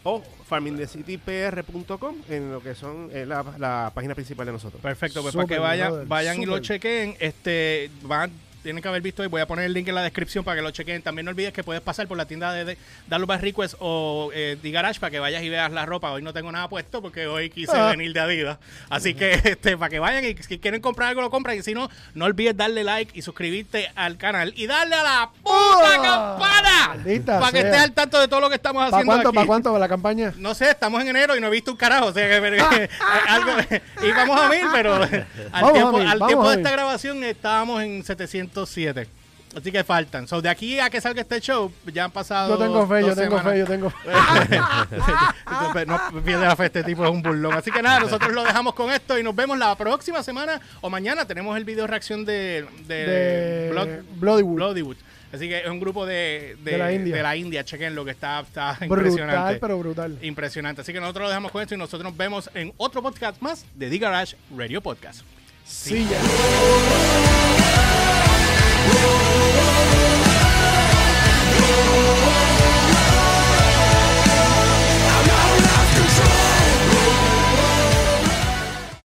o 0.04 0.20
farmingthecitypr.com 0.48 2.16
en 2.28 2.52
lo 2.52 2.60
que 2.60 2.74
son 2.74 3.08
eh, 3.12 3.24
la, 3.26 3.44
la 3.58 3.92
página 3.94 4.14
principal 4.14 4.46
de 4.46 4.52
nosotros. 4.52 4.80
Perfecto, 4.82 5.22
pues 5.22 5.34
para 5.34 5.46
que 5.46 5.58
vayan, 5.58 5.88
brother, 5.90 6.06
vayan 6.08 6.42
y 6.42 6.46
lo 6.46 6.58
chequen, 6.58 7.16
este, 7.20 7.90
van, 8.02 8.30
tienen 8.62 8.82
que 8.82 8.88
haber 8.88 9.02
visto 9.02 9.22
y 9.24 9.26
voy 9.26 9.40
a 9.40 9.46
poner 9.46 9.64
el 9.66 9.72
link 9.72 9.88
en 9.88 9.94
la 9.94 10.02
descripción 10.02 10.44
para 10.44 10.56
que 10.56 10.62
lo 10.62 10.70
chequen. 10.70 11.02
También 11.02 11.24
no 11.24 11.30
olvides 11.30 11.52
que 11.52 11.64
puedes 11.64 11.82
pasar 11.82 12.06
por 12.06 12.16
la 12.16 12.26
tienda 12.26 12.52
de, 12.52 12.64
de 12.64 12.78
Darlo 13.08 13.26
by 13.26 13.38
Request 13.38 13.74
o 13.80 14.30
eh, 14.34 14.56
The 14.62 14.70
Garage 14.70 15.00
para 15.00 15.10
que 15.10 15.18
vayas 15.18 15.42
y 15.42 15.48
veas 15.48 15.72
la 15.72 15.84
ropa. 15.86 16.10
Hoy 16.12 16.22
no 16.22 16.32
tengo 16.32 16.50
nada 16.52 16.68
puesto 16.68 17.02
porque 17.02 17.26
hoy 17.26 17.50
quise 17.50 17.72
Ah. 17.76 17.90
venir 17.90 18.12
de 18.12 18.20
Adidas. 18.20 18.58
Así 18.90 19.14
que 19.14 19.32
este, 19.44 19.76
para 19.76 19.90
que 19.90 19.98
vayan 19.98 20.24
y 20.24 20.34
si 20.42 20.58
quieren 20.58 20.80
comprar 20.80 21.08
algo 21.10 21.20
lo 21.22 21.30
compran. 21.30 21.56
Y 21.58 21.62
si 21.62 21.74
no, 21.74 21.88
no 22.14 22.24
olvides 22.26 22.56
darle 22.56 22.84
like 22.84 23.16
y 23.18 23.22
suscribirte 23.22 23.90
al 23.94 24.16
canal 24.16 24.52
y 24.56 24.66
darle 24.66 24.94
a 24.96 25.02
la 25.02 25.30
puta 25.42 25.56
¡Ah! 25.84 26.02
campana 26.02 27.38
para 27.40 27.52
que 27.52 27.58
estés 27.60 27.80
al 27.80 27.92
tanto 27.92 28.20
de 28.20 28.28
todo 28.28 28.40
lo 28.40 28.48
que 28.48 28.56
estamos 28.56 28.82
¿Para 28.84 28.96
haciendo 28.96 29.12
cuánto, 29.12 29.28
aquí. 29.28 29.34
para 29.36 29.46
cuánto 29.46 29.78
la 29.78 29.88
campaña? 29.88 30.32
No 30.36 30.54
sé, 30.54 30.70
estamos 30.70 31.00
en 31.02 31.08
enero 31.08 31.36
y 31.36 31.40
no 31.40 31.48
he 31.48 31.50
visto 31.50 31.70
un 31.70 31.76
carajo. 31.76 32.06
O 32.06 32.12
sea, 32.12 32.28
que, 32.28 32.88
algo, 33.28 33.50
y 34.02 34.12
vamos 34.12 34.40
a 34.40 34.48
mil, 34.48 34.66
pero 34.72 34.94
al 34.94 35.26
Vamos 35.50 35.72
tiempo, 35.72 35.98
mil, 35.98 36.06
al 36.06 36.26
tiempo 36.26 36.50
de 36.50 36.56
esta 36.56 36.70
grabación 36.70 37.24
estábamos 37.24 37.82
en 37.82 38.02
707. 38.52 39.08
Así 39.54 39.70
que 39.70 39.84
faltan. 39.84 40.26
So, 40.26 40.40
de 40.40 40.48
aquí 40.48 40.80
a 40.80 40.88
que 40.88 40.98
salga 40.98 41.20
este 41.20 41.38
show, 41.40 41.70
ya 41.92 42.04
han 42.04 42.10
pasado. 42.10 42.54
Yo 42.54 42.58
tengo 42.58 42.86
fe, 42.86 43.02
yo 43.02 43.14
tengo 43.14 43.38
semanas. 43.38 43.52
fe, 43.52 43.58
yo 43.58 43.66
tengo 43.66 43.90
fe. 45.74 45.84
no 45.86 46.22
pierde 46.24 46.46
la 46.46 46.56
fe, 46.56 46.64
este 46.66 46.82
tipo 46.84 47.04
es 47.04 47.10
un 47.10 47.20
burlón. 47.22 47.52
Así 47.52 47.70
que 47.70 47.82
nada, 47.82 48.00
nosotros 48.06 48.32
lo 48.32 48.44
dejamos 48.44 48.72
con 48.72 48.90
esto 48.90 49.18
y 49.18 49.22
nos 49.22 49.36
vemos 49.36 49.58
la 49.58 49.74
próxima 49.76 50.22
semana 50.22 50.58
o 50.80 50.88
mañana. 50.88 51.26
Tenemos 51.26 51.54
el 51.58 51.64
video 51.64 51.86
reacción 51.86 52.24
de, 52.24 52.66
de, 52.86 52.94
De 53.06 53.70
Blood- 53.74 54.02
Bloodywood. 54.16 54.54
Bloodywood. 54.54 54.96
Así 55.34 55.48
que 55.48 55.58
es 55.60 55.66
un 55.68 55.80
grupo 55.80 56.06
de, 56.06 56.56
De 56.64 56.78
la 56.78 56.90
India. 56.92 57.16
De 57.16 57.22
la 57.22 57.36
India. 57.36 57.62
Chequen 57.62 57.94
lo 57.94 58.06
que 58.06 58.10
está, 58.12 58.40
está 58.40 58.72
Brutal, 58.80 58.88
impresionante. 59.06 59.60
pero 59.60 59.78
brutal. 59.78 60.18
Impresionante. 60.22 60.80
Así 60.80 60.94
que 60.94 61.00
nosotros 61.00 61.24
lo 61.24 61.28
dejamos 61.28 61.52
con 61.52 61.60
esto 61.60 61.74
y 61.74 61.78
nosotros 61.78 62.04
nos 62.04 62.16
vemos 62.16 62.50
en 62.54 62.72
otro 62.78 63.02
podcast 63.02 63.38
más 63.42 63.66
de 63.74 63.90
The 63.90 63.98
Garage 63.98 64.34
Radio 64.56 64.80
Podcast. 64.80 65.20
Sí, 65.64 66.06
ya. 66.10 67.31
Whoa. 68.94 69.31